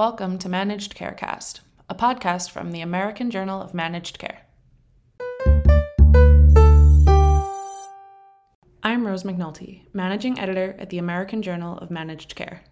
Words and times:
Welcome 0.00 0.38
to 0.38 0.48
Managed 0.48 0.96
Carecast, 0.96 1.60
a 1.90 1.94
podcast 1.94 2.50
from 2.52 2.72
the 2.72 2.80
American 2.80 3.30
Journal 3.30 3.60
of 3.60 3.74
Managed 3.74 4.18
Care. 4.18 4.46
I'm 8.82 9.06
Rose 9.06 9.24
McNulty, 9.24 9.82
Managing 9.92 10.38
Editor 10.40 10.74
at 10.78 10.88
the 10.88 10.96
American 10.96 11.42
Journal 11.42 11.76
of 11.76 11.90
Managed 11.90 12.34
Care. 12.34 12.62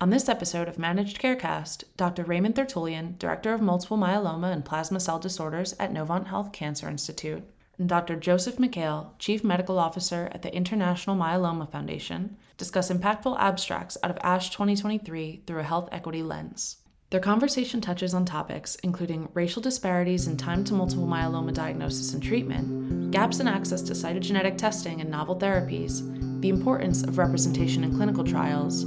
On 0.00 0.10
this 0.10 0.28
episode 0.28 0.66
of 0.66 0.76
Managed 0.76 1.22
Carecast, 1.22 1.84
Dr. 1.96 2.24
Raymond 2.24 2.56
Thertulien, 2.56 3.20
Director 3.20 3.54
of 3.54 3.60
Multiple 3.60 3.96
Myeloma 3.96 4.52
and 4.52 4.64
Plasma 4.64 4.98
Cell 4.98 5.20
Disorders 5.20 5.76
at 5.78 5.92
Novant 5.92 6.26
Health 6.26 6.50
Cancer 6.50 6.88
Institute, 6.88 7.44
and 7.78 7.88
Dr. 7.88 8.16
Joseph 8.16 8.58
Mikhael, 8.58 9.18
Chief 9.18 9.42
Medical 9.42 9.78
Officer 9.78 10.28
at 10.32 10.42
the 10.42 10.54
International 10.54 11.16
Myeloma 11.16 11.70
Foundation, 11.70 12.36
discuss 12.56 12.90
impactful 12.90 13.38
abstracts 13.38 13.96
out 14.02 14.10
of 14.10 14.18
ASH 14.22 14.50
2023 14.50 15.42
through 15.46 15.60
a 15.60 15.64
health 15.64 15.88
equity 15.92 16.22
lens. 16.22 16.78
Their 17.10 17.20
conversation 17.20 17.80
touches 17.80 18.12
on 18.12 18.24
topics 18.24 18.74
including 18.82 19.28
racial 19.34 19.62
disparities 19.62 20.26
in 20.26 20.36
time 20.36 20.64
to 20.64 20.74
multiple 20.74 21.06
myeloma 21.06 21.52
diagnosis 21.52 22.12
and 22.12 22.22
treatment, 22.22 23.12
gaps 23.12 23.38
in 23.38 23.46
access 23.46 23.82
to 23.82 23.92
cytogenetic 23.92 24.58
testing 24.58 25.00
and 25.00 25.10
novel 25.10 25.36
therapies, 25.38 26.02
the 26.40 26.48
importance 26.48 27.04
of 27.04 27.18
representation 27.18 27.84
in 27.84 27.94
clinical 27.94 28.24
trials, 28.24 28.82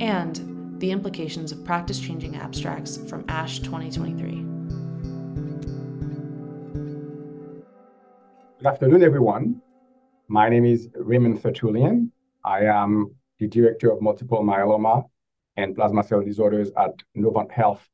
and 0.00 0.78
the 0.80 0.90
implications 0.90 1.52
of 1.52 1.64
practice 1.64 1.98
changing 1.98 2.36
abstracts 2.36 2.98
from 3.08 3.24
ASH 3.28 3.60
2023. 3.60 4.61
Good 8.62 8.68
afternoon, 8.68 9.02
everyone. 9.02 9.60
My 10.28 10.48
name 10.48 10.64
is 10.64 10.88
Raymond 10.94 11.42
Thertulien. 11.42 12.12
I 12.44 12.60
am 12.66 13.12
the 13.40 13.48
Director 13.48 13.90
of 13.90 14.00
Multiple 14.00 14.44
Myeloma 14.44 15.02
and 15.56 15.74
Plasma 15.74 16.04
Cell 16.04 16.22
Disorders 16.22 16.70
at 16.78 16.92
Novant 17.16 17.50
Health 17.50 17.84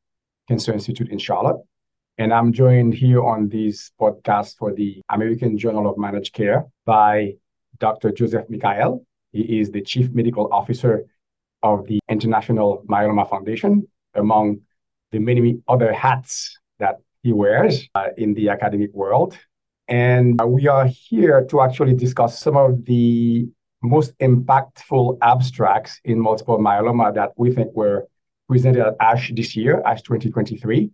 Cancer 0.47 0.75
Institute 0.75 1.09
in 1.09 1.19
Charlotte. 1.19 1.57
And 2.19 2.35
I'm 2.35 2.53
joined 2.53 2.93
here 2.93 3.25
on 3.25 3.49
this 3.49 3.93
podcast 3.99 4.59
for 4.59 4.75
the 4.75 5.01
American 5.09 5.57
Journal 5.57 5.89
of 5.89 5.97
Managed 5.97 6.35
Care 6.35 6.67
by 6.85 7.37
Dr. 7.79 8.13
Joseph 8.13 8.45
Mikhael. 8.51 9.03
He 9.33 9.61
is 9.61 9.71
the 9.71 9.81
Chief 9.81 10.11
Medical 10.11 10.53
Officer 10.53 11.07
of 11.63 11.87
the 11.87 11.99
International 12.11 12.85
Myeloma 12.87 13.27
Foundation, 13.31 13.89
among 14.13 14.61
the 15.13 15.19
many 15.19 15.63
other 15.67 15.95
hats 15.95 16.59
that 16.79 16.97
he 17.23 17.33
wears 17.33 17.89
uh, 17.95 18.09
in 18.19 18.35
the 18.35 18.51
academic 18.51 18.93
world. 18.93 19.39
And 19.89 20.39
we 20.45 20.69
are 20.69 20.87
here 20.87 21.47
to 21.47 21.63
actually 21.63 21.95
discuss 21.95 22.39
some 22.39 22.57
of 22.57 22.85
the 22.85 23.49
most 23.83 24.17
impactful 24.19 25.19
abstracts 25.23 26.01
in 26.05 26.21
multiple 26.21 26.59
myeloma 26.59 27.15
that 27.15 27.33
we 27.37 27.53
think 27.53 27.73
were 27.75 28.07
presented 28.49 28.87
at 28.87 28.97
ASH 29.01 29.33
this 29.35 29.57
year, 29.57 29.83
ASH 29.87 30.03
2023. 30.03 30.91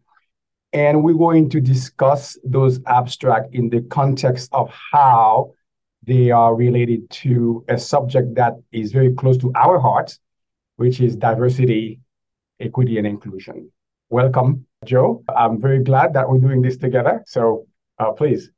And 0.72 1.02
we're 1.02 1.14
going 1.14 1.48
to 1.50 1.60
discuss 1.60 2.38
those 2.44 2.80
abstracts 2.86 3.50
in 3.52 3.70
the 3.70 3.80
context 3.82 4.50
of 4.52 4.72
how 4.92 5.52
they 6.02 6.30
are 6.30 6.54
related 6.54 7.08
to 7.10 7.64
a 7.68 7.78
subject 7.78 8.34
that 8.34 8.54
is 8.72 8.92
very 8.92 9.14
close 9.14 9.38
to 9.38 9.52
our 9.54 9.78
hearts, 9.78 10.18
which 10.76 11.00
is 11.00 11.16
diversity, 11.16 12.00
equity, 12.60 12.98
and 12.98 13.06
inclusion. 13.06 13.70
Welcome, 14.10 14.66
Joe. 14.84 15.24
I'm 15.34 15.60
very 15.60 15.82
glad 15.82 16.12
that 16.14 16.28
we're 16.28 16.38
doing 16.38 16.60
this 16.62 16.76
together. 16.76 17.24
So 17.26 17.66
uh, 17.98 18.12
please. 18.12 18.50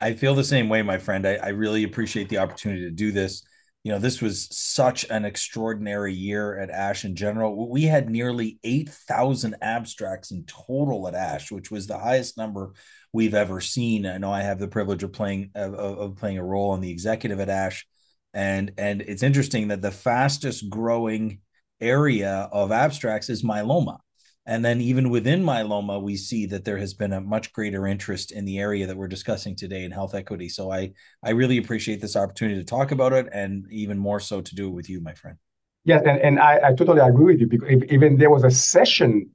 I 0.00 0.14
feel 0.14 0.34
the 0.34 0.44
same 0.44 0.68
way, 0.68 0.82
my 0.82 0.98
friend. 0.98 1.26
I, 1.26 1.34
I, 1.34 1.48
really 1.48 1.84
appreciate 1.84 2.28
the 2.28 2.38
opportunity 2.38 2.82
to 2.82 2.90
do 2.90 3.12
this. 3.12 3.42
You 3.84 3.92
know, 3.92 3.98
this 3.98 4.22
was 4.22 4.48
such 4.50 5.04
an 5.10 5.24
extraordinary 5.24 6.14
year 6.14 6.58
at 6.58 6.70
ASH 6.70 7.04
in 7.04 7.16
general. 7.16 7.70
We 7.70 7.82
had 7.82 8.10
nearly 8.10 8.58
8,000 8.64 9.56
abstracts 9.62 10.30
in 10.30 10.44
total 10.44 11.06
at 11.08 11.14
ASH, 11.14 11.50
which 11.50 11.70
was 11.70 11.86
the 11.86 11.98
highest 11.98 12.36
number 12.36 12.72
we've 13.12 13.34
ever 13.34 13.60
seen. 13.60 14.06
I 14.06 14.18
know 14.18 14.32
I 14.32 14.42
have 14.42 14.58
the 14.58 14.68
privilege 14.68 15.02
of 15.02 15.12
playing 15.12 15.50
of, 15.54 15.74
of 15.74 16.16
playing 16.16 16.38
a 16.38 16.44
role 16.44 16.70
on 16.70 16.80
the 16.80 16.90
executive 16.90 17.40
at 17.40 17.48
ASH. 17.48 17.86
And 18.32 18.72
and 18.78 19.02
it's 19.02 19.22
interesting 19.22 19.68
that 19.68 19.82
the 19.82 19.90
fastest 19.90 20.68
growing 20.70 21.40
area 21.80 22.48
of 22.52 22.72
abstracts 22.72 23.28
is 23.28 23.42
myeloma. 23.42 23.98
And 24.46 24.64
then 24.64 24.80
even 24.80 25.10
within 25.10 25.44
myeloma, 25.44 26.02
we 26.02 26.16
see 26.16 26.46
that 26.46 26.64
there 26.64 26.78
has 26.78 26.94
been 26.94 27.12
a 27.12 27.20
much 27.20 27.52
greater 27.52 27.86
interest 27.86 28.32
in 28.32 28.44
the 28.44 28.58
area 28.58 28.86
that 28.86 28.96
we're 28.96 29.06
discussing 29.06 29.54
today 29.54 29.84
in 29.84 29.90
health 29.90 30.14
equity. 30.14 30.48
So 30.48 30.72
I 30.72 30.92
I 31.22 31.30
really 31.30 31.58
appreciate 31.58 32.00
this 32.00 32.16
opportunity 32.16 32.58
to 32.58 32.64
talk 32.64 32.90
about 32.90 33.12
it, 33.12 33.28
and 33.32 33.66
even 33.70 33.98
more 33.98 34.18
so 34.18 34.40
to 34.40 34.54
do 34.54 34.68
it 34.68 34.72
with 34.72 34.88
you, 34.88 35.00
my 35.00 35.14
friend. 35.14 35.36
Yes, 35.84 36.02
and, 36.06 36.18
and 36.20 36.40
I, 36.40 36.60
I 36.68 36.74
totally 36.74 37.00
agree 37.00 37.26
with 37.32 37.40
you 37.40 37.46
because 37.46 37.68
even 37.90 38.16
there 38.16 38.30
was 38.30 38.44
a 38.44 38.50
session 38.50 39.30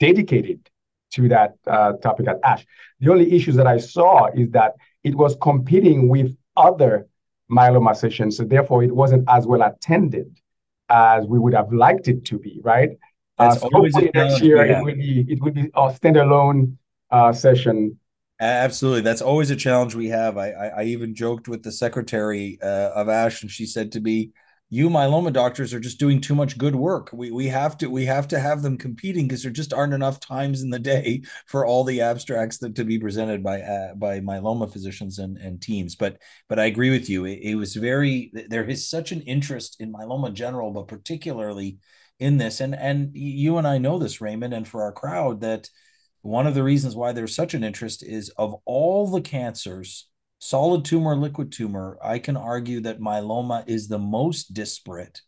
dedicated 0.00 0.68
to 1.12 1.28
that 1.28 1.54
uh, 1.66 1.92
topic 1.94 2.28
at 2.28 2.38
ASH. 2.44 2.66
The 3.00 3.10
only 3.10 3.32
issues 3.32 3.56
that 3.56 3.66
I 3.66 3.78
saw 3.78 4.26
is 4.34 4.50
that 4.50 4.74
it 5.04 5.14
was 5.14 5.36
competing 5.40 6.08
with 6.08 6.36
other 6.56 7.06
myeloma 7.50 7.94
sessions, 7.96 8.36
so 8.36 8.44
therefore 8.44 8.82
it 8.82 8.94
wasn't 8.94 9.24
as 9.28 9.46
well 9.46 9.62
attended 9.62 10.38
as 10.88 11.26
we 11.26 11.38
would 11.38 11.54
have 11.54 11.72
liked 11.72 12.08
it 12.08 12.24
to 12.26 12.38
be, 12.38 12.60
right? 12.62 12.90
Uh, 13.38 13.54
so 13.54 13.68
hopefully 13.72 14.10
next 14.14 14.42
year 14.42 14.64
it 14.64 14.84
will 14.84 14.94
be 14.94 15.26
it 15.28 15.40
will 15.42 15.52
be 15.52 15.70
a 15.74 15.88
standalone 15.90 16.76
uh, 17.10 17.32
session. 17.32 17.98
Absolutely, 18.40 19.02
that's 19.02 19.22
always 19.22 19.50
a 19.50 19.56
challenge 19.56 19.94
we 19.94 20.08
have. 20.08 20.36
I 20.36 20.50
I, 20.50 20.66
I 20.66 20.82
even 20.84 21.14
joked 21.14 21.48
with 21.48 21.62
the 21.62 21.72
secretary 21.72 22.58
uh, 22.62 22.90
of 22.94 23.08
Ash, 23.08 23.42
and 23.42 23.50
she 23.50 23.66
said 23.66 23.92
to 23.92 24.00
me, 24.00 24.32
"You 24.68 24.88
myeloma 24.90 25.32
doctors 25.32 25.72
are 25.72 25.80
just 25.80 26.00
doing 26.00 26.20
too 26.20 26.34
much 26.34 26.58
good 26.58 26.74
work. 26.74 27.10
We 27.12 27.30
we 27.30 27.46
have 27.48 27.78
to 27.78 27.88
we 27.88 28.04
have 28.06 28.26
to 28.28 28.40
have 28.40 28.62
them 28.62 28.76
competing 28.78 29.28
because 29.28 29.44
there 29.44 29.52
just 29.52 29.72
aren't 29.72 29.94
enough 29.94 30.18
times 30.18 30.62
in 30.62 30.70
the 30.70 30.78
day 30.78 31.22
for 31.46 31.64
all 31.64 31.84
the 31.84 32.00
abstracts 32.00 32.58
that 32.58 32.74
to 32.76 32.84
be 32.84 32.98
presented 32.98 33.44
by 33.44 33.60
uh, 33.60 33.94
by 33.94 34.20
myeloma 34.20 34.72
physicians 34.72 35.20
and, 35.20 35.38
and 35.38 35.62
teams." 35.62 35.94
But 35.94 36.18
but 36.48 36.58
I 36.58 36.64
agree 36.64 36.90
with 36.90 37.08
you. 37.08 37.24
It, 37.26 37.38
it 37.42 37.54
was 37.54 37.76
very 37.76 38.32
there 38.48 38.64
is 38.64 38.90
such 38.90 39.12
an 39.12 39.20
interest 39.20 39.76
in 39.80 39.92
myeloma 39.92 40.32
general, 40.32 40.72
but 40.72 40.88
particularly 40.88 41.78
in 42.22 42.38
this. 42.38 42.60
And 42.60 42.74
and 42.74 43.10
you 43.14 43.58
and 43.58 43.66
I 43.66 43.78
know 43.78 43.98
this 43.98 44.20
Raymond 44.20 44.54
and 44.54 44.66
for 44.66 44.82
our 44.82 44.92
crowd 44.92 45.40
that 45.40 45.68
one 46.22 46.46
of 46.46 46.54
the 46.54 46.62
reasons 46.62 46.94
why 46.94 47.12
there's 47.12 47.34
such 47.34 47.52
an 47.52 47.64
interest 47.64 48.04
is 48.04 48.30
of 48.38 48.54
all 48.64 49.10
the 49.10 49.20
cancers 49.20 50.08
solid 50.38 50.84
tumor 50.84 51.16
liquid 51.16 51.52
tumor 51.52 51.98
I 52.02 52.18
can 52.20 52.36
argue 52.36 52.80
that 52.80 53.00
myeloma 53.00 53.68
is 53.68 53.88
the 53.88 53.98
most 53.98 54.54
disparate 54.54 55.20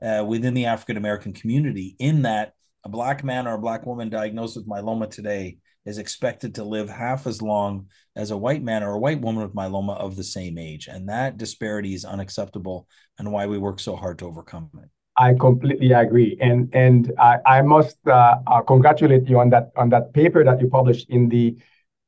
uh, 0.00 0.24
within 0.26 0.54
the 0.54 0.66
African 0.66 0.96
American 0.96 1.32
community 1.32 1.96
in 1.98 2.22
that 2.22 2.52
a 2.84 2.88
black 2.88 3.24
man 3.24 3.48
or 3.48 3.54
a 3.54 3.60
black 3.60 3.84
woman 3.84 4.08
diagnosed 4.08 4.56
with 4.56 4.68
myeloma 4.68 5.10
today 5.10 5.58
is 5.84 5.98
expected 5.98 6.54
to 6.54 6.64
live 6.64 6.88
half 6.88 7.26
as 7.26 7.42
long 7.42 7.86
as 8.14 8.30
a 8.30 8.36
white 8.36 8.62
man 8.62 8.84
or 8.84 8.92
a 8.92 8.98
white 8.98 9.20
woman 9.20 9.42
with 9.42 9.54
myeloma 9.54 9.96
of 9.96 10.14
the 10.14 10.24
same 10.24 10.58
age. 10.58 10.86
And 10.86 11.08
that 11.08 11.38
disparity 11.38 11.94
is 11.94 12.04
unacceptable 12.04 12.86
and 13.18 13.32
why 13.32 13.46
we 13.46 13.58
work 13.58 13.80
so 13.80 13.96
hard 13.96 14.18
to 14.18 14.26
overcome 14.26 14.70
it 14.82 14.90
I 15.18 15.34
completely 15.34 15.92
agree, 15.92 16.38
and 16.40 16.72
and 16.72 17.12
I, 17.18 17.38
I 17.44 17.62
must 17.62 17.98
uh, 18.06 18.36
uh, 18.46 18.60
congratulate 18.62 19.28
you 19.28 19.40
on 19.40 19.50
that 19.50 19.72
on 19.76 19.88
that 19.88 20.12
paper 20.12 20.44
that 20.44 20.60
you 20.60 20.68
published 20.68 21.10
in 21.10 21.28
the 21.28 21.56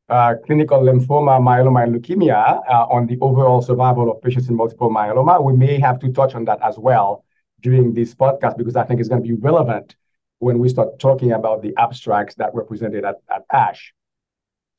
uh, 0.09 0.35
clinical 0.47 0.81
lymphoma, 0.81 1.41
myeloma, 1.41 1.83
and 1.85 1.95
leukemia 1.95 2.61
uh, 2.69 2.87
on 2.89 3.07
the 3.09 3.19
overall 3.21 3.63
survival 3.63 4.11
of 4.13 4.23
patients 4.23 4.49
in 4.49 4.55
multiple 4.55 4.91
myeloma. 4.91 5.43
We 5.43 5.55
may 5.55 5.81
have 5.81 5.99
to 6.01 6.13
touch 6.13 6.37
on 6.37 6.45
that 6.45 6.61
as 6.63 6.79
well 6.79 7.25
during 7.61 7.95
this 7.95 8.15
podcast 8.15 8.57
because 8.57 8.77
I 8.77 8.85
think 8.85 9.01
it's 9.01 9.09
going 9.09 9.23
to 9.23 9.29
be 9.29 9.35
relevant 9.35 9.97
when 10.39 10.61
we 10.61 10.69
start 10.69 10.99
talking 11.01 11.33
about 11.33 11.63
the 11.63 11.75
abstracts 11.79 12.37
that 12.37 12.55
were 12.55 12.65
presented 12.65 13.05
at, 13.05 13.17
at 13.29 13.43
ASH. 13.53 13.93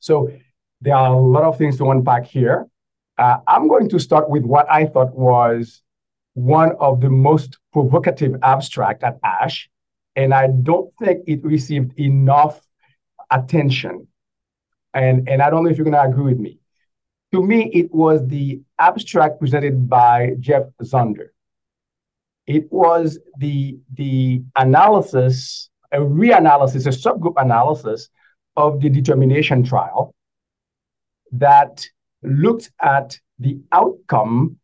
So 0.00 0.32
there 0.80 0.96
are 0.96 1.12
a 1.12 1.20
lot 1.20 1.44
of 1.44 1.58
things 1.58 1.76
to 1.78 1.90
unpack 1.90 2.24
here. 2.26 2.66
Uh, 3.18 3.38
I'm 3.46 3.68
going 3.68 3.90
to 3.90 4.00
start 4.00 4.30
with 4.30 4.44
what 4.44 4.66
I 4.70 4.86
thought 4.86 5.14
was 5.14 5.81
one 6.34 6.72
of 6.80 7.00
the 7.00 7.10
most 7.10 7.58
provocative 7.72 8.36
abstract 8.42 9.02
at 9.02 9.18
ASH, 9.22 9.68
and 10.16 10.32
I 10.32 10.48
don't 10.48 10.92
think 10.98 11.24
it 11.26 11.44
received 11.44 11.98
enough 11.98 12.60
attention. 13.30 14.06
And, 14.94 15.28
and 15.28 15.40
I 15.42 15.50
don't 15.50 15.64
know 15.64 15.70
if 15.70 15.78
you're 15.78 15.84
going 15.84 15.94
to 15.94 16.02
agree 16.02 16.32
with 16.32 16.38
me. 16.38 16.58
To 17.32 17.42
me, 17.42 17.70
it 17.72 17.92
was 17.94 18.26
the 18.26 18.60
abstract 18.78 19.40
presented 19.40 19.88
by 19.88 20.34
Jeff 20.38 20.64
Zonder. 20.82 21.28
It 22.46 22.70
was 22.70 23.18
the, 23.38 23.78
the 23.94 24.42
analysis, 24.56 25.70
a 25.92 25.98
reanalysis, 25.98 26.86
a 26.86 26.90
subgroup 26.90 27.34
analysis 27.40 28.08
of 28.56 28.80
the 28.80 28.90
determination 28.90 29.62
trial 29.62 30.14
that 31.32 31.86
looked 32.22 32.70
at 32.80 33.18
the 33.38 33.60
outcome 33.72 34.58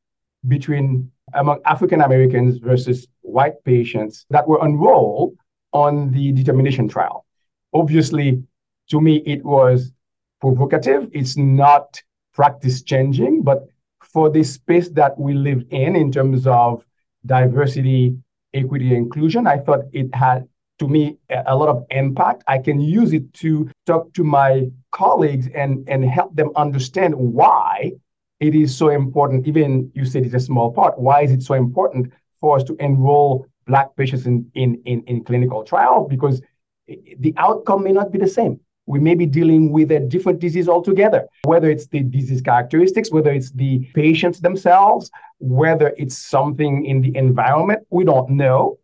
between 0.47 1.11
among 1.35 1.61
African 1.65 2.01
Americans 2.01 2.59
versus 2.59 3.07
white 3.23 3.63
patients 3.65 4.27
that 4.31 4.47
were 4.49 4.65
enrolled 4.65 5.37
on 5.73 6.11
the 6.13 6.33
determination 6.33 6.89
trial. 6.89 7.27
Obviously, 7.75 8.43
to 8.91 9.01
me, 9.01 9.17
it 9.27 9.45
was 9.45 9.93
provocative. 10.41 11.09
It's 11.13 11.37
not 11.37 12.01
practice 12.33 12.83
changing, 12.83 13.43
but 13.43 13.67
for 14.01 14.31
the 14.31 14.43
space 14.43 14.89
that 14.91 15.19
we 15.19 15.35
live 15.35 15.65
in, 15.71 15.97
in 15.97 16.11
terms 16.11 16.47
of 16.47 16.85
diversity, 17.27 18.17
equity, 18.55 18.95
inclusion, 18.95 19.47
I 19.47 19.59
thought 19.59 19.81
it 19.93 20.15
had 20.15 20.49
to 20.79 20.89
me 20.89 21.19
a 21.47 21.55
lot 21.55 21.69
of 21.69 21.85
impact. 21.91 22.45
I 22.47 22.59
can 22.59 22.81
use 22.81 23.13
it 23.13 23.35
to 23.35 23.69
talk 23.85 24.15
to 24.15 24.25
my 24.25 24.71
colleagues 24.93 25.49
and, 25.55 25.87
and 25.89 26.05
help 26.05 26.35
them 26.35 26.51
understand 26.57 27.15
why 27.15 27.93
it 28.41 28.55
is 28.55 28.77
so 28.77 28.89
important. 28.91 29.47
Even 29.47 29.91
you 29.95 30.05
said 30.05 30.25
it's 30.25 30.35
a 30.35 30.41
small 30.41 30.73
part. 30.73 30.99
Why 30.99 31.23
is 31.23 31.33
it 31.33 31.43
so 31.43 31.55
important 31.55 32.13
for 32.41 32.57
us 32.57 32.65
to 32.65 32.77
enroll 32.81 33.47
Black 33.67 33.95
patients 33.97 34.27
in, 34.27 34.51
in, 34.55 34.81
in, 34.87 35.03
in 35.07 35.25
clinical 35.25 35.65
trial? 35.65 36.07
Because 36.09 36.41
the 36.87 37.35
outcome 37.37 37.85
may 37.85 37.93
not 37.93 38.13
be 38.13 38.19
the 38.19 38.29
same. 38.29 38.61
We 38.87 38.99
may 38.99 39.15
be 39.15 39.27
dealing 39.27 39.71
with 39.71 39.91
a 39.93 40.01
different 40.01 40.39
disease 40.39 40.69
altogether, 40.69 41.27
whether 41.45 41.69
it's 41.69 41.87
the 41.89 42.03
disease 42.03 42.41
characteristics, 42.41 43.11
whether 43.11 43.31
it's 43.31 43.51
the 43.51 43.87
patients 43.95 44.41
themselves, 44.41 45.11
whether 45.39 45.93
it's 45.99 46.17
something 46.17 46.87
in 46.87 47.03
the 47.03 47.15
environment. 47.15 47.87
We 47.91 48.05
don't 48.05 48.31
know 48.31 48.79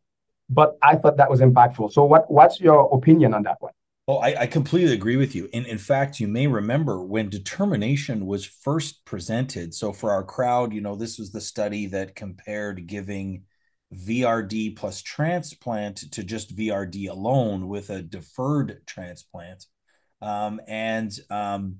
but 0.51 0.77
I 0.83 0.97
thought 0.97 1.17
that 1.17 1.31
was 1.31 1.41
impactful. 1.41 1.93
So, 1.93 2.05
what 2.05 2.31
what's 2.31 2.61
your 2.61 2.89
opinion 2.93 3.35
on 3.35 3.43
that 3.45 3.56
one? 3.61 3.73
Oh, 4.06 4.19
I, 4.19 4.43
I 4.43 4.47
completely 4.47 4.93
agree 4.93 5.17
with 5.17 5.35
you. 5.35 5.49
And 5.55 5.65
in 5.67 5.79
fact, 5.79 6.21
you 6.21 6.29
may 6.29 6.47
remember 6.47 7.03
when 7.03 7.31
determination 7.31 8.27
was 8.27 8.45
first 8.45 9.05
presented. 9.06 9.73
So, 9.73 9.95
for 9.95 10.11
our 10.11 10.23
crowd, 10.23 10.75
you 10.75 10.83
know, 10.83 10.95
this 10.95 11.19
was 11.19 11.33
the 11.33 11.41
study 11.41 11.87
that 11.87 12.15
compared 12.15 12.87
giving 12.87 13.45
VRD 13.95 14.77
plus 14.77 15.01
transplant 15.01 16.12
to 16.12 16.23
just 16.23 16.55
VRD 16.55 17.09
alone 17.09 17.67
with 17.69 17.89
a 17.89 18.03
deferred 18.03 18.83
transplant. 18.87 19.65
Um, 20.21 20.61
and 20.69 21.12
um, 21.31 21.77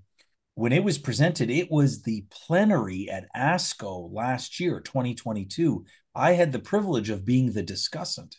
when 0.55 0.73
it 0.73 0.85
was 0.85 0.97
presented, 0.97 1.51
it 1.51 1.71
was 1.71 2.03
the 2.03 2.25
plenary 2.31 3.11
at 3.11 3.29
ASCO 3.37 4.11
last 4.13 4.61
year, 4.61 4.81
2022. 4.81 5.85
I 6.15 6.33
had 6.33 6.53
the 6.53 6.59
privilege 6.59 7.11
of 7.11 7.27
being 7.27 7.53
the 7.53 7.65
discussant. 7.65 8.37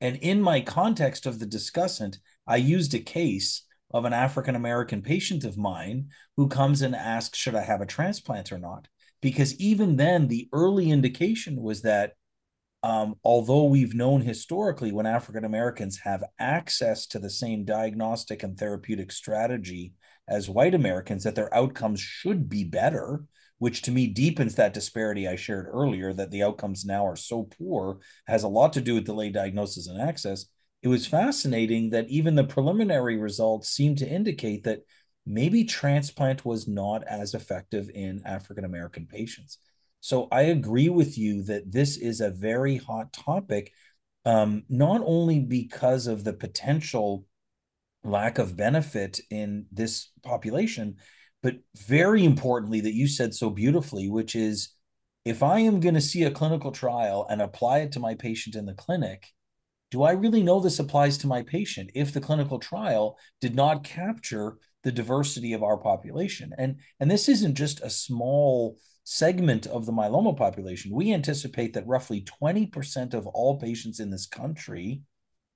And 0.00 0.16
in 0.16 0.40
my 0.40 0.60
context 0.60 1.26
of 1.26 1.38
the 1.38 1.46
discussant, 1.46 2.18
I 2.48 2.56
used 2.56 2.94
a 2.94 2.98
case 2.98 3.62
of 3.92 4.04
an 4.04 4.12
African 4.12 4.56
American 4.56 5.02
patient 5.02 5.44
of 5.44 5.56
mine 5.56 6.08
who 6.36 6.48
comes 6.48 6.82
and 6.82 6.96
asks, 6.96 7.38
Should 7.38 7.54
I 7.54 7.62
have 7.62 7.80
a 7.80 7.86
transplant 7.86 8.50
or 8.50 8.58
not? 8.58 8.88
Because 9.20 9.58
even 9.60 9.96
then, 9.96 10.28
the 10.28 10.48
early 10.52 10.90
indication 10.90 11.62
was 11.62 11.82
that 11.82 12.14
um, 12.82 13.16
although 13.24 13.64
we've 13.64 13.94
known 13.94 14.22
historically 14.22 14.92
when 14.92 15.06
African 15.06 15.44
Americans 15.44 15.98
have 15.98 16.24
access 16.38 17.06
to 17.08 17.18
the 17.18 17.30
same 17.30 17.64
diagnostic 17.64 18.42
and 18.42 18.56
therapeutic 18.56 19.12
strategy 19.12 19.92
as 20.28 20.48
white 20.48 20.74
Americans, 20.74 21.24
that 21.24 21.34
their 21.34 21.52
outcomes 21.54 22.00
should 22.00 22.48
be 22.48 22.64
better 22.64 23.24
which 23.58 23.82
to 23.82 23.90
me 23.90 24.06
deepens 24.06 24.54
that 24.54 24.72
disparity 24.72 25.28
I 25.28 25.36
shared 25.36 25.66
earlier 25.66 26.12
that 26.12 26.30
the 26.30 26.42
outcomes 26.42 26.84
now 26.84 27.06
are 27.06 27.16
so 27.16 27.44
poor, 27.58 27.98
has 28.26 28.44
a 28.44 28.48
lot 28.48 28.72
to 28.74 28.80
do 28.80 28.94
with 28.94 29.04
delayed 29.04 29.34
diagnosis 29.34 29.88
and 29.88 30.00
access. 30.00 30.46
It 30.82 30.88
was 30.88 31.06
fascinating 31.06 31.90
that 31.90 32.08
even 32.08 32.34
the 32.34 32.44
preliminary 32.44 33.16
results 33.16 33.68
seemed 33.68 33.98
to 33.98 34.08
indicate 34.08 34.64
that 34.64 34.82
maybe 35.26 35.64
transplant 35.64 36.44
was 36.44 36.68
not 36.68 37.04
as 37.04 37.34
effective 37.34 37.90
in 37.94 38.22
African 38.24 38.64
American 38.64 39.06
patients. 39.06 39.58
So 40.00 40.28
I 40.30 40.42
agree 40.42 40.88
with 40.88 41.18
you 41.18 41.42
that 41.44 41.72
this 41.72 41.96
is 41.96 42.20
a 42.20 42.30
very 42.30 42.76
hot 42.76 43.12
topic, 43.12 43.72
um, 44.24 44.64
not 44.68 45.02
only 45.04 45.40
because 45.40 46.06
of 46.06 46.22
the 46.22 46.32
potential 46.32 47.26
lack 48.04 48.38
of 48.38 48.56
benefit 48.56 49.20
in 49.30 49.66
this 49.72 50.10
population, 50.22 50.96
but 51.42 51.56
very 51.76 52.24
importantly 52.24 52.80
that 52.80 52.94
you 52.94 53.06
said 53.06 53.34
so 53.34 53.50
beautifully 53.50 54.08
which 54.08 54.34
is 54.34 54.70
if 55.24 55.42
i 55.42 55.58
am 55.58 55.80
going 55.80 55.94
to 55.94 56.00
see 56.00 56.24
a 56.24 56.30
clinical 56.30 56.72
trial 56.72 57.26
and 57.30 57.40
apply 57.40 57.78
it 57.78 57.92
to 57.92 58.00
my 58.00 58.14
patient 58.14 58.54
in 58.54 58.66
the 58.66 58.74
clinic 58.74 59.28
do 59.90 60.02
i 60.02 60.12
really 60.12 60.42
know 60.42 60.60
this 60.60 60.78
applies 60.78 61.18
to 61.18 61.26
my 61.26 61.42
patient 61.42 61.90
if 61.94 62.12
the 62.12 62.20
clinical 62.20 62.58
trial 62.58 63.18
did 63.40 63.54
not 63.54 63.84
capture 63.84 64.58
the 64.84 64.92
diversity 64.92 65.52
of 65.52 65.62
our 65.62 65.76
population? 65.76 66.52
And 66.56 66.76
and 67.00 67.10
this 67.10 67.28
isn't 67.28 67.54
just 67.56 67.80
a 67.82 67.90
small 67.90 68.78
segment 69.04 69.66
of 69.66 69.86
the 69.86 69.92
myeloma 69.92 70.36
population. 70.36 70.94
We 70.94 71.12
anticipate 71.12 71.72
that 71.74 71.86
roughly 71.86 72.24
20% 72.42 73.14
of 73.14 73.26
all 73.26 73.58
patients 73.58 74.00
in 74.00 74.10
this 74.10 74.26
country 74.26 75.02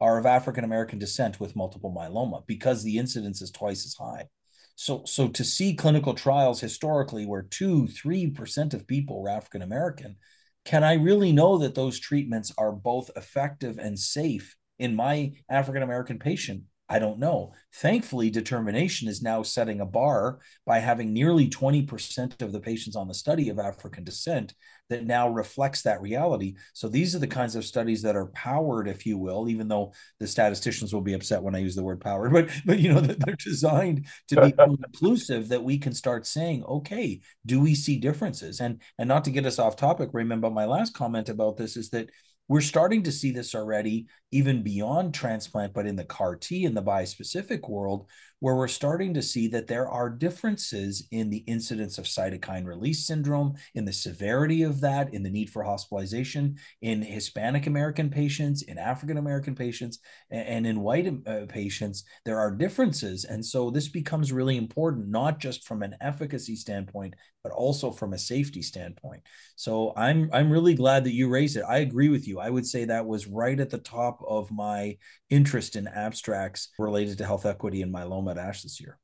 are 0.01 0.19
of 0.19 0.27
african 0.27 0.65
american 0.65 0.99
descent 0.99 1.39
with 1.39 1.55
multiple 1.55 1.95
myeloma 1.97 2.45
because 2.47 2.83
the 2.83 2.99
incidence 2.99 3.41
is 3.41 3.51
twice 3.51 3.87
as 3.87 3.95
high. 3.95 4.27
So, 4.75 5.03
so 5.05 5.29
to 5.29 5.45
see 5.45 5.75
clinical 5.75 6.15
trials 6.15 6.61
historically 6.61 7.25
where 7.25 7.43
two, 7.43 7.87
three 7.89 8.29
percent 8.31 8.75
of 8.75 8.87
people 8.87 9.23
were 9.23 9.29
African 9.29 9.63
American, 9.63 10.17
can 10.65 10.85
I 10.85 10.95
really 10.95 11.33
know 11.33 11.59
that 11.59 11.75
those 11.75 11.99
treatments 11.99 12.53
are 12.57 12.73
both 12.73 13.11
effective 13.17 13.79
and 13.79 13.99
safe 13.99 14.57
in 14.79 14.95
my 14.95 15.33
African 15.49 15.83
American 15.83 16.19
patient? 16.19 16.63
I 16.93 16.99
don't 16.99 17.19
know. 17.19 17.55
Thankfully, 17.77 18.29
determination 18.29 19.09
is 19.09 19.23
now 19.23 19.43
setting 19.43 19.81
a 19.81 19.87
bar 19.87 20.41
by 20.67 20.79
having 20.79 21.15
nearly 21.15 21.49
20% 21.49 22.43
of 22.43 22.53
the 22.53 22.61
patients 22.61 22.97
on 22.97 23.09
the 23.09 23.15
study 23.15 23.49
of 23.49 23.59
African 23.59 24.05
descent 24.05 24.53
that 24.91 25.07
now 25.07 25.31
reflects 25.31 25.81
that 25.83 26.03
reality. 26.03 26.55
So 26.75 26.91
these 26.91 27.17
are 27.17 27.19
the 27.19 27.27
kinds 27.27 27.57
of 27.57 27.65
studies 27.65 28.03
that 28.03 28.15
are 28.15 28.27
powered, 28.27 28.89
if 28.89 29.07
you 29.07 29.17
will, 29.17 29.49
even 29.49 29.69
though 29.69 29.95
the 30.21 30.27
statisticians 30.27 30.93
will 30.93 31.01
be 31.01 31.15
upset 31.15 31.43
when 31.43 31.55
I 31.55 31.61
use 31.61 31.75
the 31.75 31.83
word 31.83 32.03
powered, 32.03 32.31
but 32.31 32.51
but 32.67 32.79
you 32.79 32.93
know 32.93 33.01
that 33.01 33.25
they're 33.25 33.37
designed 33.37 34.05
to 34.29 34.43
be 34.43 34.55
inclusive 34.85 35.49
that 35.49 35.65
we 35.65 35.79
can 35.79 35.95
start 35.95 36.27
saying, 36.27 36.63
okay, 36.65 37.23
do 37.47 37.59
we 37.59 37.75
see 37.75 37.97
differences? 37.97 38.61
And 38.61 38.83
and 38.99 39.09
not 39.09 39.25
to 39.25 39.31
get 39.31 39.47
us 39.47 39.59
off 39.59 39.77
topic, 39.77 40.11
Raymond, 40.13 40.43
but 40.43 40.53
my 40.53 40.67
last 40.67 40.93
comment 40.93 41.31
about 41.31 41.57
this 41.57 41.79
is 41.79 41.89
that 41.89 42.11
we're 42.49 42.61
starting 42.61 43.05
to 43.05 43.13
see 43.13 43.31
this 43.31 43.55
already, 43.55 44.07
even 44.31 44.63
beyond 44.63 45.15
transplant, 45.15 45.73
but 45.73 45.87
in 45.87 45.97
the 45.97 46.05
CAR 46.05 46.37
T 46.37 46.65
and 46.65 46.77
the 46.77 46.83
bispecific 46.83 47.69
world, 47.69 48.09
where 48.43 48.57
we're 48.57 48.67
starting 48.67 49.15
to 49.15 49.23
see 49.23 49.47
that 49.47 49.69
there 49.69 49.89
are 49.89 50.11
differences 50.11 51.07
in 51.13 51.31
the 51.31 51.45
incidence 51.47 51.97
of 51.97 52.07
cytokine 52.07 52.67
release 52.67 53.07
syndrome, 53.07 53.55
in 53.77 53.85
the 53.85 53.93
severity 53.93 54.65
of 54.65 54.81
that, 54.81 55.15
in 55.15 55.23
the 55.23 55.31
need 55.31 55.49
for 55.49 55.63
hospitalization 55.63 56.57
in 56.81 57.03
Hispanic 57.03 57.69
American 57.69 58.11
patients, 58.11 58.63
in 58.63 58.79
African 58.79 59.17
American 59.17 59.55
patients, 59.55 60.01
and 60.29 60.67
in 60.67 60.81
white 60.81 61.07
uh, 61.25 61.47
patients. 61.49 62.03
There 62.25 62.41
are 62.41 62.51
differences. 62.51 63.25
And 63.25 63.47
so 63.47 63.71
this 63.71 63.87
becomes 63.87 64.33
really 64.33 64.57
important, 64.57 65.07
not 65.07 65.39
just 65.39 65.65
from 65.65 65.85
an 65.85 65.95
efficacy 66.01 66.57
standpoint, 66.57 67.15
but 67.43 67.53
also 67.53 67.91
from 67.91 68.13
a 68.13 68.19
safety 68.19 68.63
standpoint. 68.63 69.23
So 69.57 69.93
I'm 69.97 70.31
I'm 70.33 70.51
really 70.51 70.75
glad 70.75 71.05
that 71.05 71.15
you 71.15 71.29
raised 71.29 71.57
it. 71.57 71.65
I 71.69 71.79
agree 71.79 72.09
with 72.09 72.27
you. 72.27 72.39
I 72.39 72.51
would 72.51 72.67
say 72.67 72.85
that 72.85 73.07
was 73.07 73.27
right 73.27 73.59
at 73.59 73.71
the 73.71 73.79
top 73.79 74.23
of 74.27 74.51
my 74.51 74.97
interest 75.29 75.77
in 75.77 75.89
abstracts 75.89 76.69
related 76.79 77.19
to 77.19 77.27
health 77.27 77.47
equity 77.47 77.83
and 77.83 77.93
myeloma 77.93 78.32
at 78.33 78.39
ASH 78.39 78.63
this 78.63 78.81
year. 78.81 78.99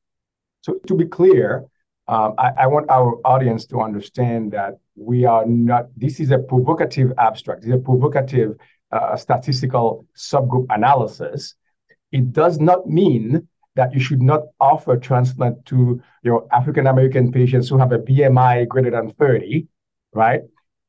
So 0.62 0.75
to 0.87 0.94
be 0.94 1.06
clear, 1.06 1.64
um, 2.08 2.35
I, 2.38 2.50
I, 2.61 2.66
want 2.66 2.88
our 2.90 3.16
audience 3.25 3.66
to 3.66 3.80
understand 3.80 4.52
that 4.52 4.78
we 4.97 5.26
are 5.26 5.44
not, 5.47 5.88
this 5.97 6.20
is 6.20 6.30
a 6.30 6.38
provocative 6.38 7.12
abstract, 7.18 7.64
it's 7.64 7.75
a 7.75 7.78
provocative 7.78 8.56
uh, 8.90 9.14
statistical 9.16 10.06
subgroup 10.16 10.66
analysis. 10.70 11.54
It 12.11 12.32
does 12.32 12.58
not 12.58 12.88
mean 12.88 13.47
that 13.76 13.94
you 13.94 14.00
should 14.00 14.23
not 14.23 14.42
offer 14.58 14.97
transplant 14.97 15.64
to 15.66 16.02
your 16.23 16.49
African 16.50 16.87
American 16.87 17.30
patients 17.30 17.68
who 17.68 17.78
have 17.78 17.92
a 17.92 17.99
BMI 17.99 18.66
greater 18.66 18.90
than 18.90 19.12
30, 19.12 19.68
right? 20.14 20.40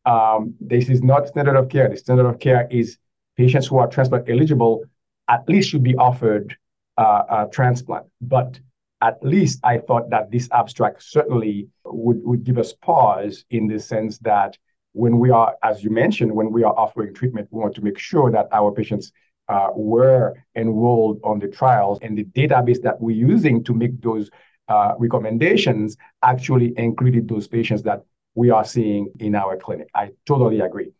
Um, 0.05 0.55
this 0.61 0.89
is 0.89 1.03
not 1.03 1.27
standard 1.27 1.57
of 1.57 1.69
care. 1.69 1.89
The 1.89 1.97
standard 1.97 2.25
of 2.25 2.39
care 2.39 2.67
is 2.71 2.97
patients 3.37 3.67
who 3.67 3.77
are 3.77 3.87
transplant 3.87 4.29
eligible 4.29 4.85
at 5.27 5.47
least 5.47 5.69
should 5.69 5.83
be 5.83 5.95
offered 5.95 6.57
uh, 6.99 7.23
a 7.29 7.47
transplant. 7.51 8.05
But 8.21 8.59
at 9.01 9.23
least 9.23 9.59
I 9.63 9.77
thought 9.77 10.09
that 10.09 10.29
this 10.31 10.49
abstract 10.51 11.01
certainly 11.01 11.69
would, 11.85 12.19
would 12.23 12.43
give 12.43 12.57
us 12.57 12.73
pause 12.73 13.45
in 13.49 13.67
the 13.67 13.79
sense 13.79 14.17
that 14.19 14.57
when 14.93 15.17
we 15.19 15.29
are, 15.29 15.55
as 15.63 15.83
you 15.83 15.89
mentioned, 15.89 16.31
when 16.31 16.51
we 16.51 16.63
are 16.63 16.77
offering 16.77 17.13
treatment, 17.13 17.47
we 17.51 17.61
want 17.61 17.75
to 17.75 17.81
make 17.81 17.97
sure 17.97 18.29
that 18.31 18.47
our 18.51 18.71
patients 18.71 19.11
uh, 19.47 19.69
were 19.75 20.33
enrolled 20.55 21.19
on 21.23 21.39
the 21.39 21.47
trials 21.47 21.99
and 22.01 22.17
the 22.17 22.25
database 22.25 22.81
that 22.81 22.99
we're 22.99 23.15
using 23.15 23.63
to 23.63 23.73
make 23.73 24.01
those 24.01 24.29
uh, 24.67 24.93
recommendations 24.99 25.95
actually 26.21 26.73
included 26.77 27.27
those 27.27 27.47
patients 27.47 27.81
that 27.83 28.03
we 28.35 28.49
are 28.49 28.65
seeing 28.65 29.11
in 29.19 29.35
our 29.35 29.57
clinic. 29.57 29.89
I 29.95 30.09
totally 30.25 30.59
agree. 30.59 30.91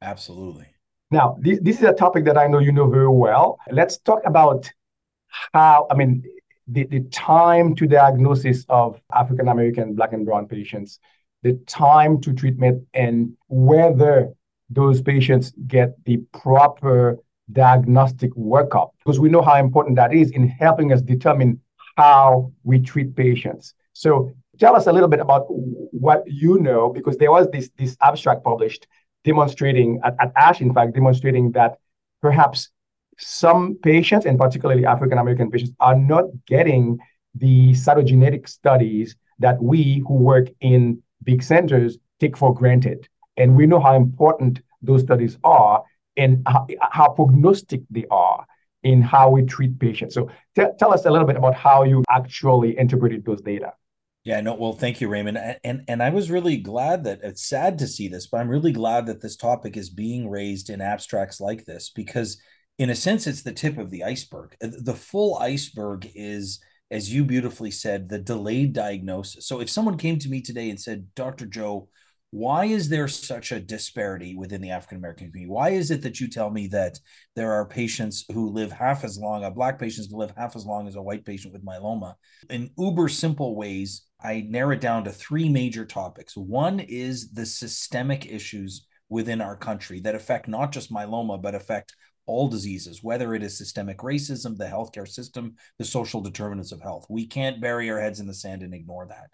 Absolutely. 0.00 0.66
Now, 1.10 1.36
this, 1.40 1.58
this 1.62 1.78
is 1.78 1.84
a 1.84 1.92
topic 1.92 2.24
that 2.26 2.38
I 2.38 2.46
know 2.46 2.58
you 2.58 2.72
know 2.72 2.88
very 2.88 3.08
well. 3.08 3.58
Let's 3.70 3.98
talk 3.98 4.20
about 4.24 4.70
how, 5.52 5.86
I 5.90 5.94
mean, 5.94 6.22
the, 6.66 6.84
the 6.84 7.00
time 7.10 7.74
to 7.76 7.86
diagnosis 7.86 8.64
of 8.68 9.00
African 9.14 9.48
American 9.48 9.94
Black 9.94 10.12
and 10.12 10.26
Brown 10.26 10.46
patients, 10.46 10.98
the 11.42 11.54
time 11.66 12.20
to 12.22 12.32
treatment, 12.32 12.84
and 12.94 13.36
whether 13.48 14.32
those 14.70 15.00
patients 15.00 15.52
get 15.66 15.92
the 16.04 16.18
proper 16.32 17.16
diagnostic 17.52 18.30
workup, 18.34 18.90
because 18.98 19.18
we 19.18 19.30
know 19.30 19.40
how 19.40 19.56
important 19.56 19.96
that 19.96 20.12
is 20.12 20.30
in 20.32 20.46
helping 20.46 20.92
us 20.92 21.00
determine 21.00 21.60
how 21.96 22.52
we 22.64 22.78
treat 22.78 23.16
patients. 23.16 23.74
So 23.94 24.30
tell 24.58 24.76
us 24.76 24.86
a 24.86 24.92
little 24.92 25.08
bit 25.08 25.20
about 25.20 25.46
what 25.48 26.22
you 26.26 26.58
know, 26.60 26.90
because 26.90 27.16
there 27.16 27.32
was 27.32 27.48
this, 27.50 27.70
this 27.78 27.96
abstract 28.02 28.44
published 28.44 28.86
demonstrating 29.24 30.00
at, 30.04 30.14
at 30.20 30.32
ASH, 30.36 30.60
in 30.60 30.72
fact, 30.74 30.94
demonstrating 30.94 31.52
that 31.52 31.78
perhaps 32.20 32.70
some 33.18 33.78
patients, 33.82 34.26
and 34.26 34.38
particularly 34.38 34.86
African 34.86 35.18
American 35.18 35.50
patients, 35.50 35.72
are 35.80 35.96
not 35.96 36.24
getting 36.46 36.98
the 37.34 37.72
cytogenetic 37.72 38.48
studies 38.48 39.16
that 39.38 39.62
we 39.62 40.02
who 40.06 40.14
work 40.14 40.48
in 40.60 41.02
big 41.24 41.42
centers 41.42 41.98
take 42.20 42.36
for 42.36 42.54
granted. 42.54 43.08
And 43.36 43.56
we 43.56 43.66
know 43.66 43.80
how 43.80 43.94
important 43.94 44.60
those 44.82 45.02
studies 45.02 45.38
are 45.44 45.84
and 46.16 46.42
how, 46.46 46.66
how 46.80 47.08
prognostic 47.10 47.82
they 47.90 48.04
are 48.10 48.44
in 48.82 49.02
how 49.02 49.30
we 49.30 49.42
treat 49.42 49.78
patients. 49.78 50.14
So 50.14 50.30
t- 50.56 50.64
tell 50.78 50.92
us 50.92 51.04
a 51.04 51.10
little 51.10 51.26
bit 51.26 51.36
about 51.36 51.54
how 51.54 51.84
you 51.84 52.04
actually 52.08 52.78
interpreted 52.78 53.24
those 53.24 53.40
data. 53.40 53.72
Yeah, 54.24 54.40
no, 54.40 54.54
well, 54.54 54.72
thank 54.72 55.00
you, 55.00 55.08
Raymond. 55.08 55.38
And 55.64 55.84
and 55.88 56.02
I 56.02 56.10
was 56.10 56.30
really 56.30 56.58
glad 56.58 57.04
that 57.04 57.20
it's 57.22 57.48
sad 57.48 57.78
to 57.78 57.86
see 57.86 58.08
this, 58.08 58.26
but 58.26 58.38
I'm 58.38 58.48
really 58.48 58.72
glad 58.72 59.06
that 59.06 59.22
this 59.22 59.36
topic 59.36 59.76
is 59.76 59.90
being 59.90 60.28
raised 60.28 60.68
in 60.70 60.80
abstracts 60.80 61.40
like 61.40 61.64
this 61.64 61.90
because 61.94 62.40
in 62.78 62.90
a 62.90 62.94
sense 62.94 63.26
it's 63.26 63.42
the 63.42 63.52
tip 63.52 63.78
of 63.78 63.90
the 63.90 64.04
iceberg. 64.04 64.56
Uh, 64.62 64.68
the 64.82 64.94
full 64.94 65.36
iceberg 65.38 66.08
is 66.14 66.60
as 66.90 67.12
you 67.12 67.22
beautifully 67.22 67.70
said, 67.70 68.08
the 68.08 68.18
delayed 68.18 68.72
diagnosis. 68.72 69.46
So 69.46 69.60
if 69.60 69.68
someone 69.68 69.98
came 69.98 70.18
to 70.20 70.28
me 70.28 70.40
today 70.40 70.70
and 70.70 70.80
said, 70.80 71.14
"Dr. 71.14 71.44
Joe, 71.44 71.88
why 72.30 72.66
is 72.66 72.88
there 72.88 73.08
such 73.08 73.52
a 73.52 73.60
disparity 73.60 74.34
within 74.34 74.60
the 74.60 74.70
African 74.70 74.98
American 74.98 75.30
community? 75.30 75.50
Why 75.50 75.70
is 75.70 75.90
it 75.90 76.02
that 76.02 76.20
you 76.20 76.28
tell 76.28 76.50
me 76.50 76.66
that 76.68 76.98
there 77.34 77.52
are 77.52 77.66
patients 77.66 78.24
who 78.32 78.50
live 78.50 78.70
half 78.70 79.02
as 79.02 79.18
long, 79.18 79.44
a 79.44 79.50
black 79.50 79.78
patient 79.78 80.12
live 80.12 80.32
half 80.36 80.54
as 80.54 80.66
long 80.66 80.88
as 80.88 80.96
a 80.96 81.02
white 81.02 81.24
patient 81.24 81.54
with 81.54 81.64
myeloma? 81.64 82.14
In 82.50 82.70
uber 82.76 83.08
simple 83.08 83.56
ways, 83.56 84.02
I 84.20 84.46
narrow 84.48 84.72
it 84.72 84.80
down 84.80 85.04
to 85.04 85.12
three 85.12 85.48
major 85.48 85.86
topics. 85.86 86.36
One 86.36 86.80
is 86.80 87.30
the 87.32 87.46
systemic 87.46 88.26
issues 88.26 88.86
within 89.08 89.40
our 89.40 89.56
country 89.56 90.00
that 90.00 90.14
affect 90.14 90.48
not 90.48 90.70
just 90.70 90.92
myeloma, 90.92 91.40
but 91.40 91.54
affect 91.54 91.94
all 92.28 92.48
diseases, 92.48 93.02
whether 93.02 93.34
it 93.34 93.42
is 93.42 93.56
systemic 93.56 93.98
racism, 93.98 94.56
the 94.56 94.64
healthcare 94.64 95.08
system, 95.08 95.56
the 95.78 95.84
social 95.84 96.20
determinants 96.20 96.72
of 96.72 96.80
health. 96.80 97.06
We 97.08 97.26
can't 97.26 97.60
bury 97.60 97.90
our 97.90 98.00
heads 98.00 98.20
in 98.20 98.26
the 98.26 98.34
sand 98.34 98.62
and 98.62 98.74
ignore 98.74 99.06
that. 99.06 99.30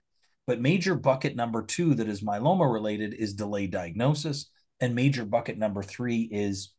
But 0.46 0.60
major 0.60 0.94
bucket 0.94 1.36
number 1.36 1.62
two 1.62 1.94
that 1.94 2.08
is 2.08 2.22
myeloma 2.22 2.70
related 2.70 3.14
is 3.14 3.34
delayed 3.34 3.70
diagnosis. 3.70 4.50
And 4.80 4.94
major 4.94 5.24
bucket 5.24 5.58
number 5.58 5.82
three 5.82 6.22
is 6.22 6.72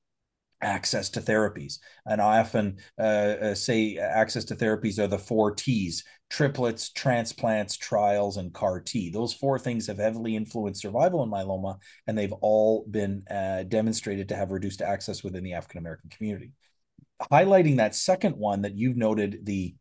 access 0.62 1.10
to 1.12 1.22
therapies. 1.22 1.80
And 2.06 2.22
I 2.22 2.40
often 2.40 2.78
uh, 3.00 3.02
uh, 3.02 3.56
say 3.56 3.98
access 3.98 4.46
to 4.46 4.56
therapies 4.56 5.00
are 5.00 5.08
the 5.08 5.20
four 5.20 5.52
T's 5.52 6.04
triplets, 6.30 6.90
transplants, 6.90 7.78
trials, 7.78 8.38
and 8.38 8.54
CAR 8.54 8.80
T. 8.80 9.10
Those 9.10 9.34
four 9.34 9.60
things 9.60 9.88
have 9.88 9.98
heavily 9.98 10.36
influenced 10.36 10.82
survival 10.82 11.24
in 11.24 11.30
myeloma, 11.30 11.78
and 12.08 12.18
they've 12.18 12.34
all 12.34 12.86
been 12.90 13.24
uh, 13.30 13.64
demonstrated 13.64 14.30
to 14.30 14.36
have 14.36 14.52
reduced 14.52 14.82
access 14.82 15.24
within 15.24 15.44
the 15.44 15.54
African 15.54 15.80
American 15.80 16.10
community. 16.10 16.52
Highlighting 17.32 17.78
that 17.78 17.96
second 17.96 18.36
one 18.36 18.64
that 18.64 18.76
you've 18.76 18.98
noted, 18.98 19.46
the 19.46 19.76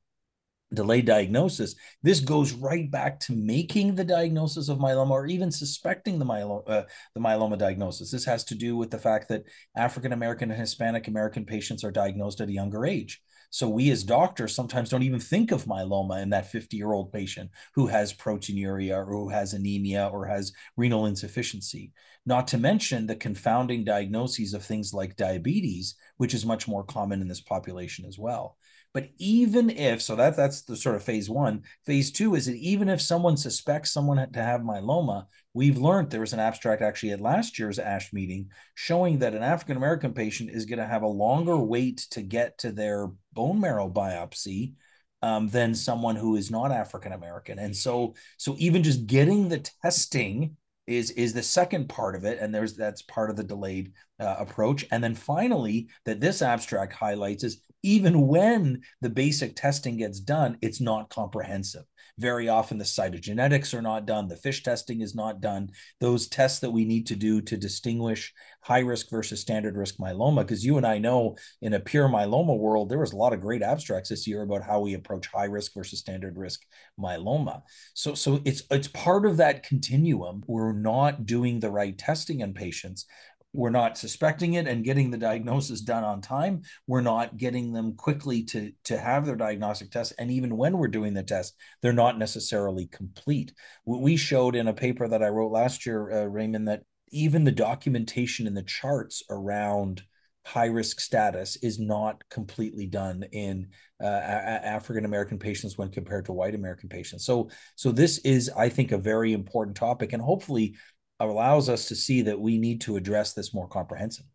delayed 0.74 1.06
diagnosis, 1.06 1.74
this 2.02 2.20
goes 2.20 2.52
right 2.52 2.90
back 2.90 3.20
to 3.20 3.32
making 3.34 3.94
the 3.94 4.04
diagnosis 4.04 4.68
of 4.68 4.78
myeloma 4.78 5.10
or 5.10 5.26
even 5.26 5.50
suspecting 5.50 6.18
the 6.18 6.24
myeloma, 6.24 6.62
uh, 6.68 6.82
the 7.14 7.20
myeloma 7.20 7.58
diagnosis. 7.58 8.10
This 8.10 8.24
has 8.24 8.44
to 8.44 8.54
do 8.54 8.76
with 8.76 8.90
the 8.90 8.98
fact 8.98 9.28
that 9.28 9.44
African 9.76 10.12
American 10.12 10.50
and 10.50 10.60
Hispanic 10.60 11.08
American 11.08 11.44
patients 11.44 11.84
are 11.84 11.90
diagnosed 11.90 12.40
at 12.40 12.48
a 12.48 12.52
younger 12.52 12.84
age. 12.86 13.22
So 13.54 13.68
we 13.68 13.92
as 13.92 14.02
doctors 14.02 14.52
sometimes 14.52 14.90
don't 14.90 15.04
even 15.04 15.20
think 15.20 15.52
of 15.52 15.66
myeloma 15.66 16.20
in 16.20 16.30
that 16.30 16.50
50 16.50 16.76
year 16.76 16.92
old 16.92 17.12
patient 17.12 17.50
who 17.76 17.86
has 17.86 18.12
proteinuria 18.12 18.96
or 18.96 19.04
who 19.06 19.28
has 19.28 19.54
anemia 19.54 20.10
or 20.12 20.26
has 20.26 20.52
renal 20.76 21.06
insufficiency. 21.06 21.92
Not 22.26 22.48
to 22.48 22.58
mention 22.58 23.06
the 23.06 23.14
confounding 23.14 23.84
diagnoses 23.84 24.54
of 24.54 24.64
things 24.64 24.92
like 24.92 25.14
diabetes, 25.14 25.94
which 26.16 26.34
is 26.34 26.44
much 26.44 26.66
more 26.66 26.82
common 26.82 27.20
in 27.20 27.28
this 27.28 27.42
population 27.42 28.06
as 28.06 28.18
well. 28.18 28.56
But 28.94 29.08
even 29.18 29.70
if, 29.70 30.00
so 30.00 30.14
that 30.14 30.36
that's 30.36 30.62
the 30.62 30.76
sort 30.76 30.94
of 30.94 31.02
phase 31.02 31.28
one. 31.28 31.64
Phase 31.84 32.12
two 32.12 32.36
is 32.36 32.46
that 32.46 32.54
even 32.54 32.88
if 32.88 33.00
someone 33.00 33.36
suspects 33.36 33.90
someone 33.90 34.30
to 34.32 34.42
have 34.42 34.60
myeloma, 34.60 35.26
we've 35.52 35.78
learned 35.78 36.10
there 36.10 36.20
was 36.20 36.32
an 36.32 36.38
abstract 36.38 36.80
actually 36.80 37.10
at 37.10 37.20
last 37.20 37.58
year's 37.58 37.80
ASH 37.80 38.12
meeting 38.12 38.50
showing 38.76 39.18
that 39.18 39.34
an 39.34 39.42
African 39.42 39.76
American 39.76 40.14
patient 40.14 40.50
is 40.50 40.64
going 40.64 40.78
to 40.78 40.86
have 40.86 41.02
a 41.02 41.08
longer 41.08 41.58
wait 41.58 42.06
to 42.12 42.22
get 42.22 42.56
to 42.58 42.70
their 42.70 43.10
bone 43.32 43.60
marrow 43.60 43.90
biopsy 43.90 44.74
um, 45.22 45.48
than 45.48 45.74
someone 45.74 46.14
who 46.14 46.36
is 46.36 46.52
not 46.52 46.70
African 46.70 47.12
American. 47.12 47.58
And 47.58 47.74
so, 47.74 48.14
so 48.36 48.54
even 48.58 48.84
just 48.84 49.08
getting 49.08 49.48
the 49.48 49.68
testing 49.82 50.56
is 50.86 51.10
is 51.12 51.32
the 51.32 51.42
second 51.42 51.88
part 51.88 52.14
of 52.14 52.24
it 52.24 52.38
and 52.40 52.54
there's 52.54 52.76
that's 52.76 53.02
part 53.02 53.30
of 53.30 53.36
the 53.36 53.44
delayed 53.44 53.92
uh, 54.20 54.36
approach. 54.38 54.86
And 54.90 55.02
then 55.02 55.14
finally 55.14 55.88
that 56.04 56.20
this 56.20 56.42
abstract 56.42 56.92
highlights 56.92 57.44
is 57.44 57.62
even 57.82 58.26
when 58.26 58.80
the 59.00 59.10
basic 59.10 59.56
testing 59.56 59.98
gets 59.98 60.20
done 60.20 60.58
it's 60.62 60.80
not 60.80 61.10
comprehensive 61.10 61.84
very 62.18 62.48
often 62.48 62.78
the 62.78 62.84
cytogenetics 62.84 63.74
are 63.74 63.82
not 63.82 64.06
done 64.06 64.28
the 64.28 64.36
fish 64.36 64.62
testing 64.62 65.00
is 65.00 65.14
not 65.14 65.40
done. 65.40 65.70
Those 66.00 66.28
tests 66.28 66.60
that 66.60 66.70
we 66.70 66.84
need 66.84 67.06
to 67.06 67.16
do 67.16 67.40
to 67.42 67.56
distinguish 67.56 68.32
high 68.62 68.80
risk 68.80 69.10
versus 69.10 69.40
standard 69.40 69.76
risk 69.76 69.96
myeloma 69.98 70.40
because 70.40 70.64
you 70.64 70.78
and 70.78 70.86
i 70.86 70.96
know 70.96 71.36
in 71.60 71.74
a 71.74 71.80
pure 71.80 72.08
myeloma 72.08 72.56
world 72.58 72.88
there 72.88 72.98
was 72.98 73.12
a 73.12 73.16
lot 73.16 73.34
of 73.34 73.40
great 73.40 73.62
abstracts 73.62 74.08
this 74.08 74.26
year 74.26 74.42
about 74.42 74.62
how 74.62 74.80
we 74.80 74.94
approach 74.94 75.26
high 75.26 75.44
risk 75.44 75.74
versus 75.74 76.00
standard 76.00 76.36
risk 76.36 76.62
myeloma. 76.98 77.62
So 77.94 78.14
so 78.14 78.40
it's 78.44 78.62
it's 78.70 78.88
part 78.88 79.26
of 79.26 79.36
that 79.38 79.62
continuum. 79.62 80.42
We're 80.46 80.72
not 80.72 81.26
doing 81.26 81.60
the 81.60 81.70
right 81.70 81.96
testing 81.96 82.40
in 82.40 82.54
patients 82.54 83.06
we're 83.54 83.70
not 83.70 83.96
suspecting 83.96 84.54
it 84.54 84.66
and 84.66 84.84
getting 84.84 85.10
the 85.10 85.16
diagnosis 85.16 85.80
done 85.80 86.04
on 86.04 86.20
time. 86.20 86.62
We're 86.86 87.00
not 87.00 87.36
getting 87.36 87.72
them 87.72 87.94
quickly 87.94 88.42
to 88.44 88.72
to 88.84 88.98
have 88.98 89.24
their 89.24 89.36
diagnostic 89.36 89.90
test. 89.90 90.12
And 90.18 90.30
even 90.30 90.56
when 90.56 90.76
we're 90.76 90.88
doing 90.88 91.14
the 91.14 91.22
test 91.22 91.54
they're 91.80 91.92
not 91.92 92.18
necessarily 92.18 92.86
complete. 92.86 93.52
We 93.84 94.16
showed 94.16 94.56
in 94.56 94.68
a 94.68 94.74
paper 94.74 95.08
that 95.08 95.22
i 95.22 95.28
wrote 95.28 95.52
last 95.52 95.86
year 95.86 96.10
uh, 96.10 96.24
raymond 96.24 96.68
that 96.68 96.82
even 97.10 97.44
the 97.44 97.52
documentation 97.52 98.46
in 98.46 98.54
the 98.54 98.62
charts 98.62 99.22
around 99.30 100.02
high 100.44 100.66
risk 100.66 101.00
status 101.00 101.56
is 101.56 101.78
not 101.78 102.22
completely 102.28 102.86
done 102.86 103.24
in 103.32 103.68
uh, 104.02 104.06
African 104.06 105.04
American 105.04 105.38
patients 105.38 105.78
when 105.78 105.90
compared 105.90 106.26
to 106.26 106.32
white 106.32 106.54
American 106.54 106.88
patients. 106.88 107.24
So, 107.24 107.48
so 107.76 107.92
this 107.92 108.18
is, 108.18 108.50
I 108.54 108.68
think, 108.68 108.92
a 108.92 108.98
very 108.98 109.32
important 109.32 109.76
topic, 109.76 110.12
and 110.12 110.22
hopefully 110.22 110.74
allows 111.20 111.68
us 111.68 111.86
to 111.86 111.94
see 111.94 112.22
that 112.22 112.40
we 112.40 112.58
need 112.58 112.80
to 112.82 112.96
address 112.96 113.32
this 113.32 113.54
more 113.54 113.68
comprehensively. 113.68 114.30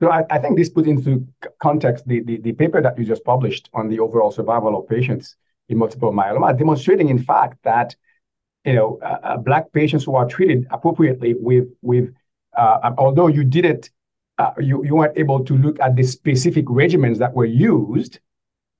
So 0.00 0.10
I, 0.10 0.24
I 0.30 0.38
think 0.38 0.56
this 0.56 0.68
put 0.68 0.86
into 0.86 1.26
context 1.60 2.06
the, 2.08 2.22
the, 2.24 2.38
the 2.38 2.52
paper 2.52 2.80
that 2.82 2.98
you 2.98 3.04
just 3.04 3.24
published 3.24 3.68
on 3.72 3.88
the 3.88 4.00
overall 4.00 4.32
survival 4.32 4.76
of 4.76 4.88
patients 4.88 5.36
in 5.68 5.78
multiple 5.78 6.12
myeloma, 6.12 6.58
demonstrating 6.58 7.08
in 7.08 7.22
fact 7.22 7.58
that 7.62 7.94
you 8.64 8.74
know 8.74 8.98
uh, 9.02 9.18
uh 9.22 9.36
black 9.36 9.72
patients 9.72 10.04
who 10.04 10.14
are 10.16 10.26
treated 10.26 10.66
appropriately 10.70 11.34
with 11.38 11.68
with 11.82 12.12
uh, 12.56 12.78
um, 12.82 12.94
although 12.98 13.28
you 13.28 13.44
did 13.44 13.64
it, 13.64 13.90
uh, 14.38 14.52
you 14.58 14.84
you 14.84 14.96
weren't 14.96 15.16
able 15.16 15.44
to 15.44 15.56
look 15.56 15.78
at 15.80 15.94
the 15.96 16.02
specific 16.02 16.66
regimens 16.66 17.18
that 17.18 17.32
were 17.32 17.44
used, 17.44 18.18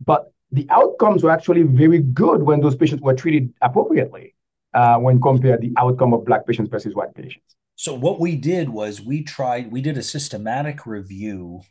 but 0.05 0.33
the 0.51 0.67
outcomes 0.71 1.23
were 1.23 1.31
actually 1.31 1.63
very 1.63 2.01
good 2.01 2.43
when 2.43 2.61
those 2.61 2.77
patients 2.77 3.01
were 3.01 3.15
treated 3.15 3.53
appropriately 3.63 4.32
Uh, 4.75 4.99
when 4.99 5.21
compared 5.21 5.61
the 5.61 5.73
outcome 5.77 6.15
of 6.15 6.25
black 6.25 6.47
patients 6.47 6.71
versus 6.71 6.95
white 6.95 7.15
patients? 7.15 7.57
So 7.77 7.95
what 7.95 8.21
we 8.21 8.37
did 8.37 8.69
was 8.69 9.01
we 9.01 9.23
tried, 9.23 9.71
we 9.71 9.81
did 9.81 9.99
a 9.99 10.03
systematic 10.03 10.87
review 10.87 11.63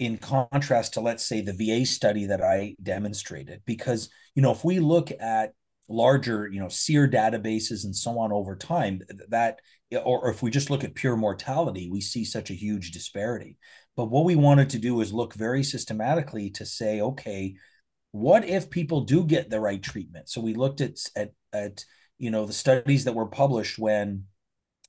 in 0.00 0.16
contrast 0.16 0.94
to 0.94 1.00
let's 1.00 1.24
say 1.24 1.42
the 1.42 1.52
VA 1.52 1.86
study 1.86 2.26
that 2.26 2.42
I 2.42 2.74
demonstrated. 2.82 3.62
Because 3.66 4.08
you 4.34 4.42
know 4.42 4.50
if 4.50 4.64
we 4.64 4.80
look 4.80 5.10
at 5.20 5.52
larger 5.88 6.48
you 6.48 6.60
know 6.60 6.68
SEER 6.68 7.08
databases 7.08 7.84
and 7.84 7.94
so 7.94 8.18
on 8.18 8.32
over 8.32 8.56
time 8.56 9.00
that 9.28 9.60
or 10.04 10.30
if 10.30 10.42
we 10.42 10.50
just 10.50 10.70
look 10.70 10.84
at 10.84 10.94
pure 10.94 11.16
mortality 11.16 11.90
we 11.90 12.00
see 12.00 12.24
such 12.24 12.50
a 12.50 12.54
huge 12.54 12.92
disparity. 12.92 13.58
But 13.96 14.10
what 14.10 14.24
we 14.24 14.36
wanted 14.36 14.70
to 14.70 14.78
do 14.78 15.00
is 15.00 15.12
look 15.12 15.34
very 15.34 15.62
systematically 15.62 16.50
to 16.50 16.64
say 16.64 17.00
okay 17.00 17.54
what 18.12 18.44
if 18.44 18.70
people 18.70 19.02
do 19.02 19.24
get 19.24 19.50
the 19.50 19.60
right 19.60 19.82
treatment? 19.82 20.28
So 20.28 20.40
we 20.40 20.54
looked 20.54 20.80
at 20.80 20.98
at 21.14 21.32
at 21.52 21.84
you 22.20 22.30
know 22.30 22.44
the 22.46 22.52
studies 22.52 23.04
that 23.04 23.14
were 23.14 23.26
published 23.26 23.78
when 23.78 24.24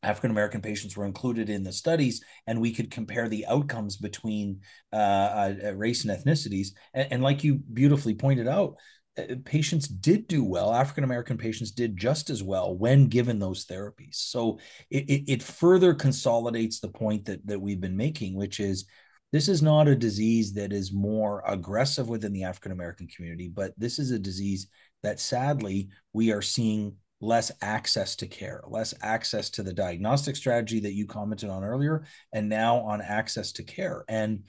African 0.03 0.31
American 0.31 0.61
patients 0.61 0.97
were 0.97 1.05
included 1.05 1.49
in 1.49 1.63
the 1.63 1.71
studies, 1.71 2.23
and 2.45 2.59
we 2.59 2.73
could 2.73 2.91
compare 2.91 3.29
the 3.29 3.45
outcomes 3.47 3.97
between 3.97 4.61
uh, 4.91 4.95
uh, 4.95 5.53
uh 5.65 5.73
race 5.73 6.03
and 6.03 6.11
ethnicities. 6.11 6.69
And, 6.93 7.13
and, 7.13 7.23
like 7.23 7.43
you 7.43 7.55
beautifully 7.55 8.15
pointed 8.15 8.47
out, 8.47 8.75
uh, 9.17 9.35
patients 9.45 9.87
did 9.87 10.27
do 10.27 10.43
well. 10.43 10.73
African 10.73 11.03
American 11.03 11.37
patients 11.37 11.71
did 11.71 11.95
just 11.95 12.29
as 12.29 12.43
well 12.43 12.75
when 12.75 13.07
given 13.07 13.39
those 13.39 13.65
therapies. 13.65 14.15
So 14.15 14.59
it, 14.89 15.09
it, 15.09 15.31
it 15.31 15.43
further 15.43 15.93
consolidates 15.93 16.79
the 16.79 16.89
point 16.89 17.25
that 17.25 17.45
that 17.47 17.61
we've 17.61 17.81
been 17.81 17.97
making, 17.97 18.35
which 18.35 18.59
is 18.59 18.85
this 19.31 19.47
is 19.47 19.61
not 19.61 19.87
a 19.87 19.95
disease 19.95 20.53
that 20.53 20.73
is 20.73 20.91
more 20.91 21.43
aggressive 21.47 22.09
within 22.09 22.33
the 22.33 22.43
African 22.43 22.73
American 22.73 23.07
community, 23.07 23.49
but 23.53 23.73
this 23.77 23.99
is 23.99 24.11
a 24.11 24.19
disease 24.19 24.67
that 25.03 25.19
sadly 25.19 25.89
we 26.11 26.31
are 26.31 26.41
seeing 26.41 26.95
less 27.21 27.51
access 27.61 28.15
to 28.17 28.27
care, 28.27 28.61
less 28.67 28.93
access 29.01 29.49
to 29.51 29.63
the 29.63 29.73
diagnostic 29.73 30.35
strategy 30.35 30.79
that 30.81 30.93
you 30.93 31.05
commented 31.05 31.49
on 31.49 31.63
earlier, 31.63 32.03
and 32.33 32.49
now 32.49 32.77
on 32.77 33.01
access 33.01 33.51
to 33.53 33.63
care. 33.63 34.03
And 34.09 34.43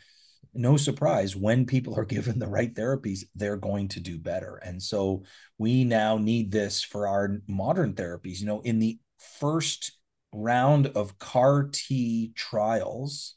no 0.55 0.76
surprise, 0.76 1.37
when 1.37 1.67
people 1.67 1.99
are 1.99 2.05
given 2.07 2.38
the 2.38 2.49
right 2.49 2.75
therapies, 2.75 3.25
they're 3.35 3.57
going 3.57 3.88
to 3.88 4.00
do 4.00 4.19
better. 4.19 4.57
And 4.57 4.83
so 4.83 5.23
we 5.59 5.85
now 5.85 6.19
need 6.19 6.50
this 6.50 6.83
for 6.83 7.07
our 7.07 7.38
modern 7.47 7.95
therapies. 7.95 8.41
You 8.41 8.47
know, 8.47 8.61
in 8.62 8.79
the 8.79 8.99
first 9.38 9.93
round 10.33 10.88
of 10.88 11.19
CAR 11.19 11.69
T 11.73 12.33
trials, 12.35 13.35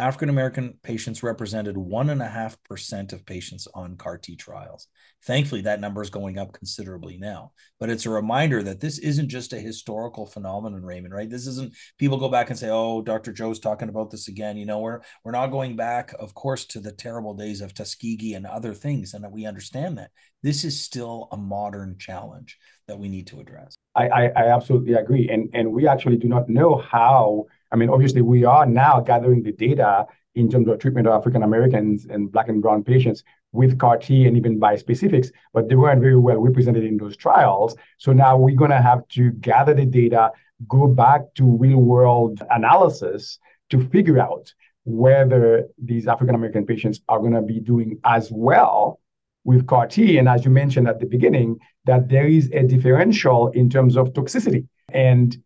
African 0.00 0.28
American 0.28 0.78
patients 0.82 1.24
represented 1.24 1.74
1.5% 1.74 3.12
of 3.12 3.26
patients 3.26 3.66
on 3.74 3.96
CAR 3.96 4.16
T 4.16 4.36
trials. 4.36 4.86
Thankfully, 5.24 5.62
that 5.62 5.80
number 5.80 6.00
is 6.00 6.10
going 6.10 6.38
up 6.38 6.52
considerably 6.52 7.18
now. 7.18 7.50
But 7.80 7.90
it's 7.90 8.06
a 8.06 8.10
reminder 8.10 8.62
that 8.62 8.78
this 8.78 8.98
isn't 8.98 9.28
just 9.28 9.52
a 9.52 9.58
historical 9.58 10.24
phenomenon, 10.24 10.84
Raymond, 10.84 11.12
right? 11.12 11.28
This 11.28 11.48
isn't 11.48 11.74
people 11.98 12.18
go 12.18 12.28
back 12.28 12.50
and 12.50 12.58
say, 12.58 12.68
oh, 12.70 13.02
Dr. 13.02 13.32
Joe's 13.32 13.58
talking 13.58 13.88
about 13.88 14.12
this 14.12 14.28
again. 14.28 14.56
You 14.56 14.66
know, 14.66 14.78
we're, 14.78 15.00
we're 15.24 15.32
not 15.32 15.48
going 15.48 15.74
back, 15.74 16.14
of 16.20 16.32
course, 16.32 16.64
to 16.66 16.80
the 16.80 16.92
terrible 16.92 17.34
days 17.34 17.60
of 17.60 17.74
Tuskegee 17.74 18.34
and 18.34 18.46
other 18.46 18.74
things. 18.74 19.14
And 19.14 19.30
we 19.32 19.46
understand 19.46 19.98
that. 19.98 20.10
This 20.44 20.62
is 20.62 20.80
still 20.80 21.26
a 21.32 21.36
modern 21.36 21.96
challenge 21.98 22.56
that 22.86 23.00
we 23.00 23.08
need 23.08 23.26
to 23.28 23.40
address. 23.40 23.76
I, 23.96 24.08
I, 24.08 24.22
I 24.28 24.54
absolutely 24.54 24.94
agree. 24.94 25.28
And, 25.28 25.50
and 25.52 25.72
we 25.72 25.88
actually 25.88 26.16
do 26.16 26.28
not 26.28 26.48
know 26.48 26.76
how 26.76 27.46
I 27.70 27.76
mean, 27.76 27.90
obviously, 27.90 28.22
we 28.22 28.44
are 28.44 28.66
now 28.66 29.00
gathering 29.00 29.42
the 29.42 29.52
data 29.52 30.06
in 30.34 30.48
terms 30.50 30.68
of 30.68 30.78
treatment 30.78 31.06
of 31.06 31.14
African 31.14 31.42
Americans 31.42 32.06
and 32.08 32.30
Black 32.30 32.48
and 32.48 32.62
Brown 32.62 32.84
patients 32.84 33.24
with 33.52 33.78
CAR 33.78 33.98
T 33.98 34.26
and 34.26 34.36
even 34.36 34.60
bispecifics, 34.60 35.30
but 35.52 35.68
they 35.68 35.74
weren't 35.74 36.00
very 36.00 36.16
well 36.16 36.38
represented 36.38 36.84
in 36.84 36.96
those 36.96 37.16
trials. 37.16 37.76
So 37.98 38.12
now 38.12 38.36
we're 38.36 38.54
going 38.56 38.70
to 38.70 38.80
have 38.80 39.06
to 39.08 39.30
gather 39.32 39.74
the 39.74 39.86
data, 39.86 40.30
go 40.68 40.86
back 40.86 41.22
to 41.36 41.44
real 41.44 41.78
world 41.78 42.42
analysis 42.50 43.38
to 43.70 43.86
figure 43.88 44.18
out 44.18 44.52
whether 44.84 45.68
these 45.82 46.06
African 46.06 46.34
American 46.34 46.66
patients 46.66 47.00
are 47.08 47.18
going 47.18 47.34
to 47.34 47.42
be 47.42 47.60
doing 47.60 47.98
as 48.04 48.30
well 48.30 49.00
with 49.44 49.66
CAR 49.66 49.86
T. 49.86 50.18
And 50.18 50.28
as 50.28 50.44
you 50.44 50.50
mentioned 50.50 50.88
at 50.88 51.00
the 51.00 51.06
beginning, 51.06 51.58
that 51.84 52.08
there 52.08 52.26
is 52.26 52.50
a 52.52 52.62
differential 52.64 53.48
in 53.48 53.70
terms 53.70 53.96
of 53.96 54.12
toxicity. 54.12 54.66
And 54.92 55.36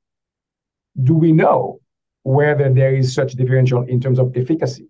do 1.03 1.15
we 1.15 1.33
know 1.33 1.81
whether 2.25 2.73
there 2.73 2.95
is 2.95 3.15
such 3.15 3.33
differential 3.33 3.83
in 3.83 4.01
terms 4.01 4.19
of 4.19 4.37
efficacy. 4.37 4.87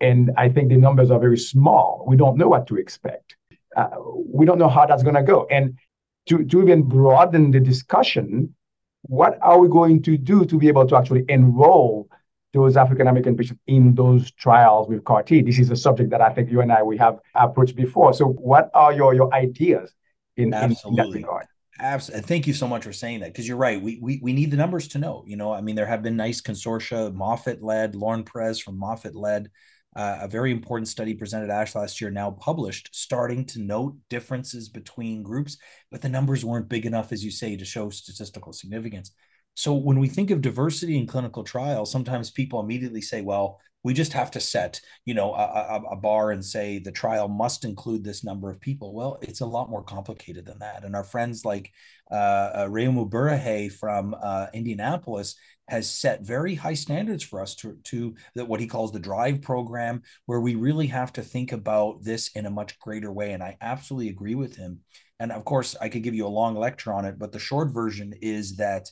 And 0.00 0.30
I 0.36 0.48
think 0.48 0.68
the 0.68 0.76
numbers 0.76 1.10
are 1.10 1.18
very 1.18 1.38
small. 1.38 2.04
We 2.06 2.16
don't 2.16 2.36
know 2.36 2.48
what 2.48 2.66
to 2.68 2.76
expect. 2.76 3.36
Uh, 3.74 3.88
we 4.26 4.44
don't 4.44 4.58
know 4.58 4.68
how 4.68 4.86
that's 4.86 5.02
going 5.02 5.14
to 5.14 5.22
go. 5.22 5.46
And 5.50 5.78
to, 6.26 6.44
to 6.44 6.62
even 6.62 6.82
broaden 6.82 7.50
the 7.50 7.60
discussion, 7.60 8.54
what 9.02 9.38
are 9.40 9.58
we 9.58 9.68
going 9.68 10.02
to 10.02 10.18
do 10.18 10.44
to 10.44 10.58
be 10.58 10.68
able 10.68 10.86
to 10.86 10.96
actually 10.96 11.24
enroll 11.28 12.08
those 12.52 12.76
African 12.76 13.06
American 13.06 13.36
patients 13.36 13.60
in 13.66 13.94
those 13.94 14.30
trials 14.32 14.88
with 14.88 15.04
CAR 15.04 15.22
T? 15.22 15.42
This 15.42 15.58
is 15.58 15.70
a 15.70 15.76
subject 15.76 16.10
that 16.10 16.20
I 16.20 16.30
think 16.30 16.50
you 16.50 16.60
and 16.60 16.72
I 16.72 16.82
we 16.82 16.96
have 16.98 17.20
approached 17.34 17.76
before. 17.76 18.12
So, 18.12 18.26
what 18.26 18.70
are 18.74 18.92
your 18.92 19.14
your 19.14 19.32
ideas 19.32 19.92
in, 20.36 20.52
in, 20.52 20.76
in 20.84 20.94
that 20.96 21.08
regard? 21.12 21.46
Absolutely. 21.78 22.26
Thank 22.26 22.46
you 22.46 22.54
so 22.54 22.66
much 22.66 22.84
for 22.84 22.92
saying 22.92 23.20
that 23.20 23.32
because 23.32 23.46
you're 23.46 23.56
right. 23.56 23.80
We, 23.80 23.98
we 24.00 24.18
we 24.22 24.32
need 24.32 24.50
the 24.50 24.56
numbers 24.56 24.88
to 24.88 24.98
know. 24.98 25.24
You 25.26 25.36
know, 25.36 25.52
I 25.52 25.60
mean, 25.60 25.76
there 25.76 25.86
have 25.86 26.02
been 26.02 26.16
nice 26.16 26.40
consortia, 26.40 27.12
Moffitt 27.14 27.62
led, 27.62 27.94
Lauren 27.94 28.24
Peres 28.24 28.58
from 28.58 28.78
Moffitt 28.78 29.14
led, 29.14 29.50
uh, 29.94 30.18
a 30.22 30.28
very 30.28 30.52
important 30.52 30.88
study 30.88 31.12
presented 31.14 31.50
ASH 31.50 31.74
last 31.74 32.00
year, 32.00 32.10
now 32.10 32.30
published, 32.30 32.88
starting 32.92 33.44
to 33.46 33.60
note 33.60 33.94
differences 34.08 34.70
between 34.70 35.22
groups, 35.22 35.58
but 35.90 36.00
the 36.00 36.08
numbers 36.08 36.44
weren't 36.44 36.68
big 36.68 36.86
enough, 36.86 37.12
as 37.12 37.22
you 37.22 37.30
say, 37.30 37.56
to 37.56 37.64
show 37.64 37.90
statistical 37.90 38.52
significance. 38.54 39.10
So 39.54 39.74
when 39.74 39.98
we 39.98 40.08
think 40.08 40.30
of 40.30 40.42
diversity 40.42 40.96
in 40.98 41.06
clinical 41.06 41.44
trials, 41.44 41.90
sometimes 41.90 42.30
people 42.30 42.60
immediately 42.60 43.00
say, 43.00 43.22
well, 43.22 43.60
we 43.86 43.94
just 43.94 44.12
have 44.14 44.32
to 44.32 44.40
set 44.40 44.80
you 45.04 45.14
know 45.14 45.32
a, 45.32 45.80
a, 45.92 45.96
bar 45.96 46.32
and 46.32 46.44
say 46.44 46.80
the 46.80 46.90
trial 46.90 47.28
must 47.28 47.64
include 47.64 48.02
this 48.02 48.24
number 48.24 48.50
of 48.50 48.60
people. 48.60 48.92
Well 48.92 49.16
it's 49.22 49.42
a 49.42 49.46
lot 49.46 49.70
more 49.70 49.84
complicated 49.84 50.44
than 50.44 50.58
that. 50.58 50.84
And 50.84 50.96
our 50.96 51.04
friends 51.04 51.44
like 51.44 51.70
uh, 52.10 52.14
uh 52.14 52.68
Burahe 52.68 53.72
from 53.72 54.16
uh, 54.20 54.46
Indianapolis 54.52 55.36
has 55.68 55.88
set 55.88 56.22
very 56.22 56.56
high 56.56 56.74
standards 56.74 57.22
for 57.22 57.40
us 57.40 57.54
to 57.56 57.78
to 57.84 58.16
that 58.34 58.48
what 58.48 58.58
he 58.58 58.66
calls 58.66 58.90
the 58.90 58.98
drive 58.98 59.40
program 59.40 60.02
where 60.26 60.40
we 60.40 60.56
really 60.56 60.88
have 60.88 61.12
to 61.12 61.22
think 61.22 61.52
about 61.52 62.02
this 62.02 62.30
in 62.34 62.44
a 62.46 62.50
much 62.50 62.80
greater 62.80 63.12
way. 63.12 63.34
And 63.34 63.42
I 63.42 63.56
absolutely 63.60 64.08
agree 64.08 64.34
with 64.34 64.56
him. 64.56 64.80
And 65.20 65.30
of 65.30 65.44
course 65.44 65.76
I 65.80 65.90
could 65.90 66.02
give 66.02 66.14
you 66.16 66.26
a 66.26 66.38
long 66.40 66.56
lecture 66.56 66.92
on 66.92 67.04
it 67.04 67.20
but 67.20 67.30
the 67.30 67.38
short 67.38 67.72
version 67.72 68.14
is 68.20 68.56
that 68.56 68.90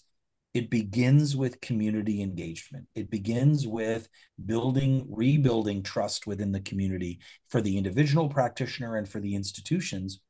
it 0.54 0.70
begins 0.70 1.36
with 1.36 1.60
community 1.60 2.22
engagement. 2.22 2.86
It 2.94 3.10
begins 3.10 3.66
with 3.66 4.08
building, 4.46 5.04
rebuilding 5.10 5.82
trust 5.82 6.28
within 6.28 6.52
the 6.52 6.60
community 6.60 7.18
for 7.48 7.60
the 7.60 7.76
individual 7.76 8.28
practitioner 8.28 8.96
and 8.96 9.08
for 9.08 9.18
the 9.20 9.34
institutions. 9.34 10.20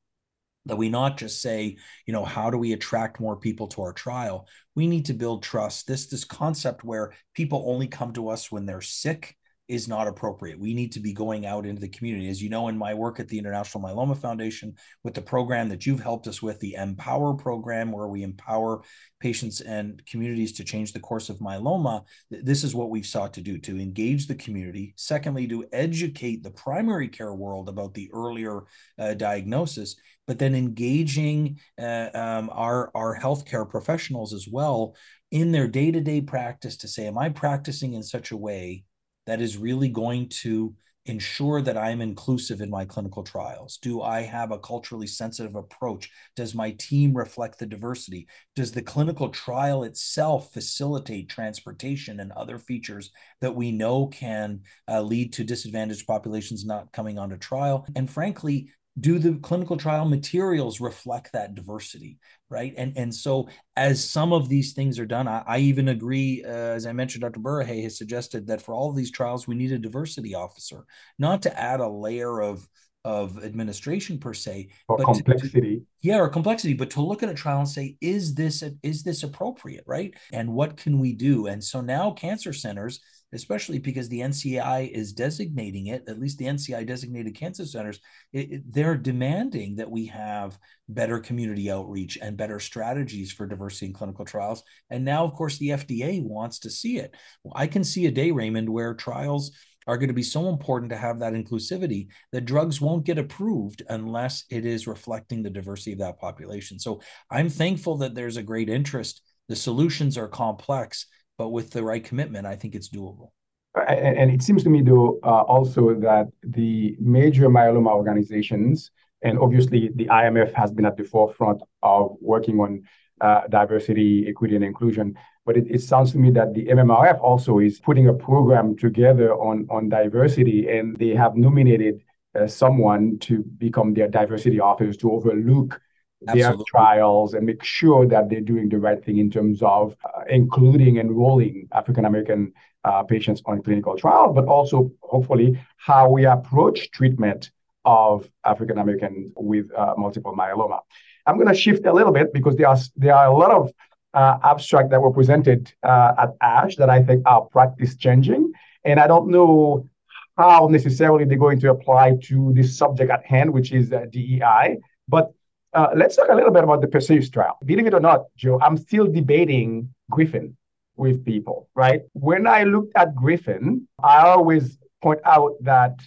That 0.67 0.77
we 0.77 0.89
not 0.89 1.19
just 1.19 1.43
say, 1.43 1.77
you 2.07 2.15
know, 2.15 2.25
how 2.25 2.49
do 2.49 2.57
we 2.57 2.73
attract 2.73 3.21
more 3.21 3.37
people 3.37 3.67
to 3.69 3.83
our 3.83 3.93
trial? 3.93 4.49
We 4.75 4.87
need 4.87 5.05
to 5.07 5.13
build 5.13 5.43
trust. 5.43 5.87
This 5.87 6.07
this 6.07 6.25
concept 6.25 6.83
where 6.83 7.13
people 7.35 7.65
only 7.67 7.87
come 7.87 8.15
to 8.15 8.31
us 8.31 8.51
when 8.51 8.65
they're 8.65 8.81
sick 8.81 9.37
is 9.67 9.89
not 9.89 10.07
appropriate. 10.07 10.59
We 10.59 10.75
need 10.75 10.93
to 10.93 11.01
be 11.01 11.13
going 11.13 11.47
out 11.47 11.65
into 11.65 11.81
the 11.81 11.89
community. 11.89 12.29
As 12.29 12.43
you 12.43 12.51
know, 12.51 12.69
in 12.69 12.77
my 12.77 12.93
work 12.93 13.19
at 13.19 13.29
the 13.29 13.39
International 13.39 13.83
Myeloma 13.83 14.17
Foundation, 14.17 14.75
with 15.03 15.15
the 15.15 15.23
program 15.23 15.71
that 15.71 15.87
you've 15.87 16.03
helped 16.03 16.27
us 16.27 16.43
with, 16.43 16.61
the 16.61 16.77
M-Power 16.77 17.35
program, 17.35 17.91
where 17.91 18.09
we 18.09 18.23
empower 18.23 18.83
patients 19.21 19.63
and 19.63 20.05
communities 20.07 20.53
to 20.53 20.65
change 20.65 20.93
the 20.93 21.01
course 21.01 21.31
of 21.31 21.39
myeloma, 21.39 22.05
this 22.31 22.63
is 22.63 22.75
what 22.75 22.91
we've 22.91 23.07
sought 23.07 23.33
to 23.35 23.41
do 23.41 23.57
to 23.59 23.81
engage 23.81 24.27
the 24.27 24.35
community. 24.35 24.93
Secondly, 24.97 25.47
to 25.49 25.65
educate 25.73 26.43
the 26.43 26.51
primary 26.51 27.09
care 27.09 27.35
world 27.35 27.71
about 27.71 27.95
the 27.95 28.11
earlier 28.13 28.65
uh, 28.99 29.15
diagnosis, 29.15 29.97
but 30.27 30.39
then 30.39 30.55
engaging 30.55 31.59
uh, 31.81 32.11
um, 32.13 32.51
our, 32.53 32.91
our 32.95 33.19
healthcare 33.19 33.69
professionals 33.69 34.35
as 34.35 34.47
well 34.47 34.95
in 35.31 35.53
their 35.53 35.69
day 35.69 35.91
to 35.91 36.01
day 36.01 36.21
practice 36.21 36.77
to 36.77 36.89
say, 36.89 37.07
Am 37.07 37.17
I 37.17 37.31
practicing 37.31 37.95
in 37.95 38.03
such 38.03 38.31
a 38.31 38.37
way? 38.37 38.85
That 39.27 39.41
is 39.41 39.57
really 39.57 39.89
going 39.89 40.29
to 40.29 40.75
ensure 41.07 41.61
that 41.61 41.77
I'm 41.77 42.01
inclusive 42.01 42.61
in 42.61 42.71
my 42.71 42.85
clinical 42.85 43.23
trials? 43.23 43.79
Do 43.79 44.01
I 44.01 44.23
have 44.23 44.53
a 44.53 44.59
culturally 44.59 45.07
sensitive 45.07 45.55
approach? 45.55 46.11
Does 46.35 46.55
my 46.55 46.71
team 46.73 47.15
reflect 47.15 47.59
the 47.59 47.67
diversity? 47.67 48.27
Does 48.57 48.73
the 48.73 48.83
clinical 48.83 49.29
trial 49.29 49.85
itself 49.85 50.53
facilitate 50.53 51.29
transportation 51.29 52.21
and 52.21 52.33
other 52.33 52.59
features 52.59 53.11
that 53.41 53.55
we 53.55 53.71
know 53.71 54.07
can 54.07 54.61
uh, 54.89 55.03
lead 55.03 55.33
to 55.35 55.45
disadvantaged 55.45 56.07
populations 56.07 56.65
not 56.65 56.91
coming 56.93 57.19
onto 57.19 57.37
trial? 57.37 57.87
And 57.95 58.09
frankly, 58.09 58.71
do 58.99 59.19
the 59.19 59.35
clinical 59.41 59.77
trial 59.77 60.05
materials 60.05 60.81
reflect 60.81 61.33
that 61.33 61.55
diversity 61.55 62.19
right? 62.51 62.75
And 62.77 62.97
and 62.97 63.13
so 63.13 63.49
as 63.75 64.09
some 64.09 64.33
of 64.33 64.49
these 64.49 64.75
things 64.75 64.99
are 64.99 65.07
done 65.07 65.27
i, 65.27 65.43
I 65.47 65.59
even 65.59 65.89
agree 65.89 66.45
uh, 66.45 66.49
as 66.49 66.87
i 66.87 66.93
mentioned 66.93 67.23
dr 67.23 67.41
burahe 67.41 67.83
has 67.83 67.99
suggested 67.99 68.47
that 68.47 68.63
for 68.63 68.75
all 68.75 68.91
of 68.91 68.97
these 68.97 69.11
trials 69.11 69.49
we 69.49 69.57
need 69.57 69.73
a 69.73 69.79
diversity 69.79 70.35
officer 70.35 70.85
not 71.19 71.43
to 71.43 71.61
add 71.61 71.81
a 71.81 71.89
layer 71.89 72.41
of 72.41 72.69
of 73.05 73.45
administration 73.45 74.19
per 74.19 74.33
se 74.33 74.69
or 74.89 74.97
but 74.97 75.05
complexity 75.05 75.77
to, 75.77 75.87
yeah 76.01 76.19
or 76.19 76.29
complexity 76.29 76.73
but 76.73 76.91
to 76.91 77.03
look 77.03 77.23
at 77.23 77.29
a 77.29 77.35
trial 77.35 77.59
and 77.59 77.69
say 77.69 77.97
is 78.01 78.35
this 78.35 78.63
is 78.83 79.03
this 79.03 79.23
appropriate 79.23 79.85
right? 79.87 80.15
And 80.33 80.53
what 80.53 80.77
can 80.77 80.99
we 80.99 81.13
do? 81.13 81.47
And 81.47 81.63
so 81.63 81.81
now 81.81 82.13
cancer 82.13 82.53
centers 82.53 83.01
especially 83.35 83.79
because 83.79 84.09
the 84.09 84.21
NCI 84.21 84.91
is 84.91 85.13
designating 85.13 85.89
it, 85.89 86.05
at 86.09 86.21
least 86.21 86.39
the 86.39 86.47
NCI 86.47 86.87
designated 86.87 87.35
cancer 87.35 87.67
centers, 87.67 88.01
it, 88.33 88.53
it, 88.53 88.73
they're 88.73 88.97
demanding 88.97 89.77
that 89.77 89.91
we 89.91 90.07
have 90.07 90.59
better 90.89 91.19
community 91.19 91.71
outreach 91.71 92.19
and 92.21 92.37
better 92.37 92.61
strategies 92.61 93.33
for 93.33 93.47
diversity 93.47 93.87
in 93.87 93.93
clinical 93.93 94.25
trials. 94.25 94.63
And 94.91 95.05
now, 95.05 95.25
of 95.25 95.35
course, 95.35 95.59
the 95.59 95.71
FDA 95.71 96.23
wants 96.23 96.61
to 96.61 96.71
see 96.71 96.99
it. 96.99 97.15
Well, 97.43 97.55
I 97.57 97.67
can 97.67 97.85
see 97.85 98.07
a 98.07 98.11
day, 98.11 98.31
Raymond, 98.31 98.69
where 98.69 98.95
trials 98.95 99.51
are 99.87 99.99
going 99.99 100.09
to 100.09 100.15
be 100.15 100.23
so 100.23 100.49
important 100.49 100.91
to 100.91 100.97
have 100.97 101.19
that 101.19 101.35
inclusivity 101.35 102.09
that 102.33 102.45
drugs 102.45 102.81
won't 102.81 103.05
get 103.05 103.19
approved 103.19 103.83
unless 103.89 104.45
it 104.51 104.65
is 104.65 104.87
reflecting 104.87 105.43
the 105.43 105.51
diversity 105.51 105.93
of 105.93 105.99
that 105.99 106.19
population. 106.19 106.79
So 106.79 107.01
I'm 107.31 107.51
thankful 107.51 107.99
that 107.99 108.15
there's 108.15 108.37
a 108.37 108.43
great 108.43 108.69
interest. 108.69 109.21
The 109.49 109.57
solutions 109.57 110.17
are 110.17 110.29
complex, 110.29 111.07
but 111.39 111.49
with 111.51 111.71
the 111.71 111.83
right 111.83 112.05
commitment, 112.05 112.47
I 112.47 112.57
think 112.57 112.75
it's 112.75 112.89
doable. 112.89 113.31
And, 113.75 114.19
and 114.19 114.31
it 114.31 114.43
seems 114.43 114.63
to 114.65 114.71
me, 114.71 114.83
though, 114.83 115.19
uh, 115.25 115.43
also 115.43 115.95
that 115.95 116.29
the 116.43 116.97
major 117.01 117.49
myeloma 117.49 117.91
organizations, 117.91 118.91
and 119.23 119.39
obviously 119.39 119.91
the 119.95 120.07
IMF 120.07 120.53
has 120.53 120.73
been 120.73 120.87
at 120.87 120.97
the 120.97 121.05
forefront 121.05 121.61
of 121.83 122.17
working 122.21 122.61
on 122.61 122.83
uh, 123.21 123.43
diversity, 123.49 124.27
equity, 124.29 124.55
and 124.55 124.65
inclusion. 124.65 125.17
But 125.47 125.57
it, 125.57 125.67
it, 125.69 125.83
sounds 125.83 126.13
to 126.13 126.19
me 126.19 126.31
that 126.33 126.55
the 126.55 126.67
MMRF 126.67 127.21
also 127.21 127.59
is 127.59 127.79
putting 127.81 128.09
a 128.09 128.15
program 128.15 128.77
together 128.77 129.35
on, 129.35 129.67
on 129.71 129.89
diversity, 129.89 130.69
and 130.69 130.97
they 130.97 131.11
have 131.11 131.37
nominated 131.37 132.03
uh, 132.39 132.47
someone 132.47 133.19
to 133.21 133.43
become 133.59 133.95
their 133.95 134.09
diversity 134.09 134.61
officer 134.61 134.93
to 135.01 135.13
overlook 135.13 135.81
their 136.27 136.55
trials 136.67 137.35
and 137.35 137.47
make 137.47 137.63
sure 137.63 138.07
that 138.07 138.29
they're 138.29 138.41
doing 138.41 138.69
the 138.69 138.79
right 138.79 139.05
thing 139.05 139.19
in 139.19 139.31
terms 139.31 139.63
of 139.63 139.97
uh, 140.05 140.23
including 140.29 140.99
enrolling 140.99 141.69
African 141.73 142.05
American 142.05 142.53
uh, 142.85 143.03
patients 143.03 143.43
on 143.47 143.63
clinical 143.63 143.97
trial, 143.97 144.33
but 144.33 144.47
also 144.47 144.91
hopefully 145.03 145.59
how 145.77 146.09
we 146.09 146.27
approach 146.27 146.91
treatment 146.91 147.51
of 147.85 148.29
African 148.45 148.79
American 148.79 149.33
with 149.37 149.73
uh, 149.75 149.95
multiple 149.97 150.35
myeloma. 150.37 150.81
I'm 151.27 151.37
going 151.37 151.49
to 151.49 151.55
shift 151.55 151.87
a 151.87 151.93
little 151.93 152.13
bit 152.13 152.33
because 152.33 152.57
there 152.57 152.69
are 152.69 152.79
there 152.97 153.15
are 153.15 153.27
a 153.27 153.37
lot 153.37 153.51
of 153.51 153.73
uh, 154.13 154.39
abstract 154.43 154.91
that 154.91 155.01
were 155.01 155.13
presented 155.13 155.73
uh, 155.83 156.13
at 156.19 156.31
ASH 156.41 156.77
that 156.77 156.91
I 156.91 157.03
think 157.03 157.23
are 157.27 157.43
practice 157.43 157.97
changing, 157.97 158.53
and 158.85 159.01
I 159.01 159.07
don't 159.07 159.29
know 159.29 159.89
how 160.37 160.69
necessarily 160.71 161.25
they're 161.25 161.39
going 161.39 161.61
to 161.61 161.71
apply 161.71 162.17
to 162.25 162.53
this 162.55 162.77
subject 162.77 163.11
at 163.11 163.25
hand, 163.25 163.53
which 163.53 163.73
is 163.73 163.93
uh, 163.93 164.07
DEI. 164.11 164.79
But 165.09 165.33
uh, 165.75 165.89
let's 165.97 166.17
talk 166.17 166.29
a 166.31 166.35
little 166.35 166.53
bit 166.53 166.65
about 166.65 166.81
the 166.81 166.89
Perseus 166.89 167.29
trial. 167.29 167.59
Believe 167.65 167.87
it 167.87 167.95
or 167.95 168.01
not, 168.01 168.27
Joe, 168.37 168.59
I'm 168.61 168.77
still 168.77 169.07
debating 169.07 169.93
Griffin 170.11 170.57
with 170.97 171.25
people, 171.25 171.69
right? 171.75 172.03
When 172.13 172.47
I 172.47 172.63
looked 172.65 172.93
at 172.97 173.15
Griffin, 173.15 173.89
I 174.03 174.21
always 174.21 174.79
point 175.03 175.21
out 175.25 175.53
that 175.63 175.99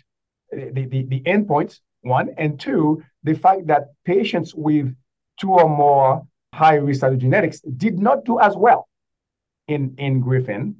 the, 0.51 0.85
the, 0.85 1.03
the 1.03 1.21
endpoints, 1.21 1.79
one, 2.01 2.33
and 2.37 2.59
two, 2.59 3.03
the 3.23 3.35
fact 3.35 3.67
that 3.67 3.89
patients 4.05 4.55
with 4.55 4.95
two 5.39 5.51
or 5.51 5.69
more 5.69 6.25
high 6.53 6.75
risk 6.75 7.01
cytogenetics 7.01 7.59
did 7.77 7.99
not 7.99 8.25
do 8.25 8.39
as 8.39 8.55
well 8.55 8.87
in, 9.67 9.93
in 9.97 10.21
Griffin. 10.21 10.75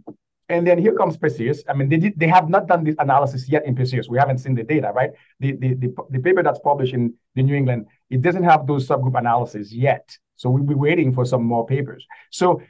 And 0.50 0.66
then 0.66 0.78
here 0.78 0.96
comes 0.96 1.18
Perseus. 1.18 1.62
I 1.68 1.74
mean, 1.74 1.90
they 1.90 1.98
did, 1.98 2.18
they 2.18 2.28
have 2.28 2.50
not 2.50 2.68
done 2.68 2.86
this 2.86 2.96
analysis 3.00 3.50
yet 3.50 3.66
in 3.66 3.76
Perseus. 3.76 4.08
We 4.08 4.18
haven't 4.18 4.38
seen 4.38 4.56
the 4.56 4.64
data, 4.64 4.94
right? 4.96 5.12
The, 5.42 5.52
the, 5.52 5.74
the, 5.74 5.94
the 6.10 6.20
paper 6.20 6.42
that's 6.42 6.60
published 6.60 6.94
in 6.94 7.14
the 7.36 7.44
New 7.44 7.54
England, 7.54 7.88
it 8.10 8.22
doesn't 8.22 8.44
have 8.44 8.68
those 8.68 8.88
subgroup 8.88 9.18
analyses 9.18 9.74
yet. 9.74 10.18
So 10.36 10.50
we'll 10.50 10.64
be 10.64 10.76
waiting 10.76 11.14
for 11.14 11.26
some 11.26 11.44
more 11.44 11.66
papers. 11.66 12.06
So 12.32 12.62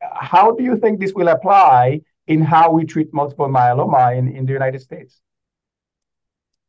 how 0.00 0.52
do 0.52 0.62
you 0.62 0.76
think 0.76 1.00
this 1.00 1.12
will 1.12 1.28
apply 1.28 2.00
in 2.26 2.42
how 2.42 2.70
we 2.70 2.84
treat 2.84 3.12
multiple 3.12 3.48
myeloma 3.48 4.16
in, 4.16 4.28
in 4.28 4.46
the 4.46 4.52
United 4.52 4.80
States? 4.80 5.20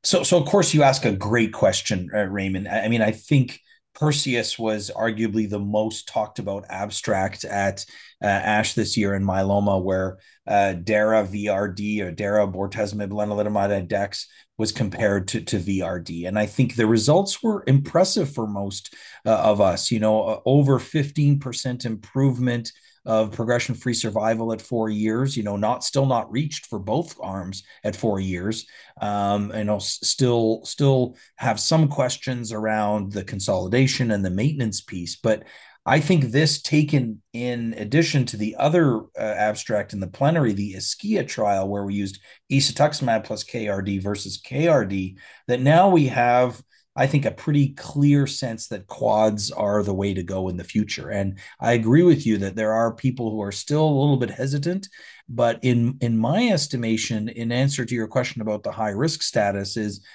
So, 0.03 0.23
so 0.23 0.37
of 0.37 0.45
course, 0.45 0.73
you 0.73 0.83
ask 0.83 1.03
a 1.05 1.11
great 1.11 1.51
question, 1.51 2.09
uh, 2.13 2.23
Raymond. 2.23 2.67
I 2.67 2.87
mean, 2.87 3.01
I 3.01 3.11
think 3.11 3.59
Perseus 3.95 4.57
was 4.57 4.91
arguably 4.95 5.49
the 5.49 5.59
most 5.59 6.07
talked 6.07 6.39
about 6.39 6.65
abstract 6.69 7.43
at 7.43 7.85
uh, 8.23 8.27
ASH 8.27 8.73
this 8.73 8.95
year 8.95 9.13
in 9.13 9.23
myeloma, 9.23 9.81
where 9.83 10.17
uh, 10.47 10.73
DARA 10.73 11.23
VRD 11.23 12.01
or 12.01 12.11
DARA 12.11 12.47
bortezomib 12.47 13.09
lenalidomide 13.09 13.87
dex 13.87 14.27
was 14.57 14.71
compared 14.71 15.27
to, 15.29 15.41
to 15.41 15.57
VRD. 15.57 16.27
And 16.27 16.37
I 16.37 16.45
think 16.45 16.75
the 16.75 16.85
results 16.85 17.41
were 17.41 17.63
impressive 17.65 18.33
for 18.33 18.45
most 18.45 18.93
uh, 19.25 19.37
of 19.37 19.61
us. 19.61 19.89
You 19.89 19.99
know, 19.99 20.41
over 20.45 20.79
15% 20.79 21.85
improvement 21.85 22.71
of 23.05 23.31
progression 23.31 23.75
free 23.75 23.93
survival 23.93 24.51
at 24.51 24.61
four 24.61 24.89
years 24.89 25.35
you 25.37 25.43
know 25.43 25.55
not 25.55 25.83
still 25.83 26.05
not 26.05 26.31
reached 26.31 26.65
for 26.65 26.79
both 26.79 27.17
arms 27.21 27.63
at 27.83 27.95
four 27.95 28.19
years 28.19 28.65
um 29.01 29.51
you 29.55 29.63
know 29.63 29.79
still 29.79 30.63
still 30.65 31.15
have 31.35 31.59
some 31.59 31.87
questions 31.87 32.51
around 32.51 33.11
the 33.11 33.23
consolidation 33.23 34.11
and 34.11 34.23
the 34.23 34.29
maintenance 34.29 34.81
piece 34.81 35.15
but 35.15 35.43
I 35.85 35.99
think 35.99 36.25
this 36.25 36.61
taken 36.61 37.21
in 37.33 37.73
addition 37.77 38.25
to 38.27 38.37
the 38.37 38.55
other 38.57 38.99
uh, 38.99 39.21
abstract 39.21 39.91
in 39.91 39.99
the 39.99 40.07
plenary, 40.07 40.53
the 40.53 40.73
IsKia 40.73 41.27
trial, 41.27 41.67
where 41.67 41.83
we 41.83 41.95
used 41.95 42.19
isatuximab 42.51 43.23
plus 43.23 43.43
KRD 43.43 43.99
versus 43.99 44.39
KRD, 44.39 45.15
that 45.47 45.61
now 45.61 45.89
we 45.89 46.05
have 46.07 46.61
I 46.99 47.07
think, 47.07 47.23
a 47.23 47.31
pretty 47.31 47.69
clear 47.69 48.27
sense 48.27 48.67
that 48.67 48.87
quads 48.87 49.51
are 49.51 49.83
the 49.83 49.93
way 49.93 50.13
to 50.13 50.21
go 50.21 50.49
in 50.49 50.57
the 50.57 50.65
future. 50.65 51.09
And 51.09 51.39
I 51.61 51.71
agree 51.71 52.03
with 52.03 52.27
you 52.27 52.37
that 52.39 52.57
there 52.57 52.73
are 52.73 52.93
people 52.93 53.31
who 53.31 53.41
are 53.41 53.53
still 53.53 53.85
a 53.85 53.99
little 53.99 54.17
bit 54.17 54.31
hesitant. 54.31 54.89
But 55.29 55.59
in 55.61 55.97
in 56.01 56.17
my 56.17 56.47
estimation, 56.49 57.29
in 57.29 57.53
answer 57.53 57.85
to 57.85 57.95
your 57.95 58.07
question 58.07 58.41
about 58.41 58.63
the 58.63 58.73
high 58.73 58.89
risk 58.89 59.23
status, 59.23 59.77
is 59.77 60.05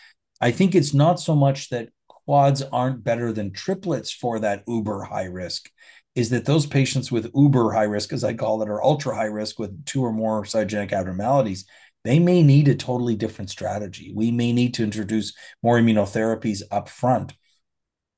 I 0.43 0.51
think 0.51 0.75
it's 0.75 0.93
not 0.93 1.19
so 1.19 1.35
much 1.35 1.71
that 1.71 1.89
quads 2.07 2.61
aren't 2.61 3.03
better 3.03 3.33
than 3.33 3.53
triplets 3.53 4.13
for 4.13 4.39
that 4.41 4.63
uber 4.69 5.05
high 5.05 5.25
risk 5.25 5.71
is 6.15 6.31
that 6.31 6.45
those 6.45 6.67
patients 6.67 7.11
with 7.11 7.31
uber 7.35 7.73
high 7.73 7.85
risk, 7.85 8.13
as 8.13 8.25
I 8.25 8.35
call 8.35 8.63
it, 8.63 8.69
or 8.69 8.85
ultra 8.85 9.15
high 9.15 9.25
risk 9.25 9.59
with 9.59 9.85
two 9.85 10.05
or 10.05 10.13
more 10.13 10.45
cytogenetic 10.45 10.93
abnormalities, 10.93 11.65
they 12.05 12.19
may 12.19 12.43
need 12.43 12.69
a 12.69 12.75
totally 12.75 13.17
different 13.17 13.51
strategy. 13.51 14.13
We 14.15 14.31
may 14.31 14.53
need 14.53 14.75
to 14.75 14.85
introduce 14.85 15.35
more 15.63 15.79
immunotherapies 15.79 16.63
up 16.71 16.89
front. 16.89 17.35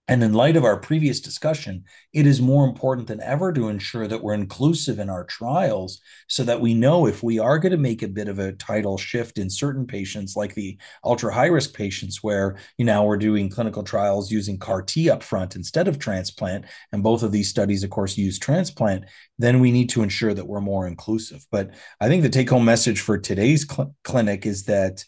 And 0.08 0.22
in 0.22 0.32
light 0.34 0.56
of 0.56 0.64
our 0.64 0.76
previous 0.76 1.20
discussion, 1.20 1.84
it 2.12 2.26
is 2.26 2.40
more 2.40 2.64
important 2.64 3.08
than 3.08 3.20
ever 3.20 3.52
to 3.52 3.68
ensure 3.68 4.06
that 4.06 4.22
we're 4.22 4.34
inclusive 4.34 5.00
in 5.00 5.10
our 5.10 5.24
trials 5.24 6.00
so 6.28 6.44
that 6.44 6.60
we 6.60 6.74
know 6.74 7.06
if 7.06 7.24
we 7.24 7.40
are 7.40 7.58
going 7.58 7.72
to 7.72 7.78
make 7.78 8.02
a 8.02 8.08
bit 8.08 8.28
of 8.28 8.38
a 8.38 8.52
tidal 8.52 8.98
shift 8.98 9.36
in 9.36 9.50
certain 9.50 9.84
patients, 9.84 10.36
like 10.36 10.54
the 10.54 10.78
ultra 11.04 11.34
high 11.34 11.46
risk 11.46 11.74
patients, 11.74 12.22
where 12.22 12.56
you 12.78 12.84
know 12.84 13.02
we're 13.02 13.16
doing 13.16 13.50
clinical 13.50 13.82
trials 13.82 14.30
using 14.30 14.58
CAR 14.58 14.80
T 14.80 15.10
up 15.10 15.24
front 15.24 15.56
instead 15.56 15.88
of 15.88 15.98
transplant. 15.98 16.66
And 16.92 17.02
both 17.02 17.24
of 17.24 17.32
these 17.32 17.48
studies, 17.48 17.82
of 17.82 17.90
course, 17.90 18.16
use 18.16 18.38
transplant, 18.38 19.06
then 19.38 19.58
we 19.58 19.72
need 19.72 19.88
to 19.90 20.04
ensure 20.04 20.34
that 20.34 20.46
we're 20.46 20.60
more 20.60 20.86
inclusive. 20.86 21.44
But 21.50 21.70
I 22.00 22.06
think 22.06 22.22
the 22.22 22.28
take 22.28 22.50
home 22.50 22.64
message 22.64 23.00
for 23.00 23.18
today's 23.18 23.66
cl- 23.68 23.94
clinic 24.04 24.46
is 24.46 24.64
that 24.64 25.04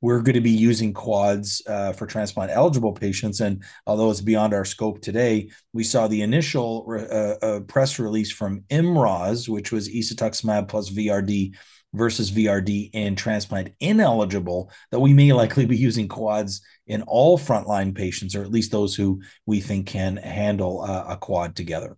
we're 0.00 0.22
going 0.22 0.34
to 0.34 0.40
be 0.40 0.50
using 0.50 0.92
quads 0.92 1.62
uh, 1.66 1.92
for 1.92 2.06
transplant 2.06 2.50
eligible 2.50 2.92
patients. 2.92 3.40
And 3.40 3.62
although 3.86 4.10
it's 4.10 4.20
beyond 4.20 4.54
our 4.54 4.64
scope 4.64 5.00
today, 5.00 5.50
we 5.72 5.84
saw 5.84 6.08
the 6.08 6.22
initial 6.22 6.86
uh, 6.88 7.44
uh, 7.44 7.60
press 7.60 7.98
release 7.98 8.32
from 8.32 8.62
IMROZ, 8.70 9.48
which 9.48 9.72
was 9.72 9.88
isatuximab 9.88 10.68
plus 10.68 10.90
VRD 10.90 11.54
versus 11.92 12.30
VRD 12.30 12.90
in 12.92 13.16
transplant 13.16 13.72
ineligible, 13.80 14.70
that 14.90 15.00
we 15.00 15.12
may 15.12 15.32
likely 15.32 15.66
be 15.66 15.76
using 15.76 16.06
quads 16.06 16.62
in 16.86 17.02
all 17.02 17.36
frontline 17.36 17.94
patients, 17.94 18.36
or 18.36 18.42
at 18.42 18.50
least 18.50 18.70
those 18.70 18.94
who 18.94 19.20
we 19.44 19.60
think 19.60 19.86
can 19.86 20.16
handle 20.16 20.84
a 20.84 21.16
quad 21.16 21.56
together. 21.56 21.96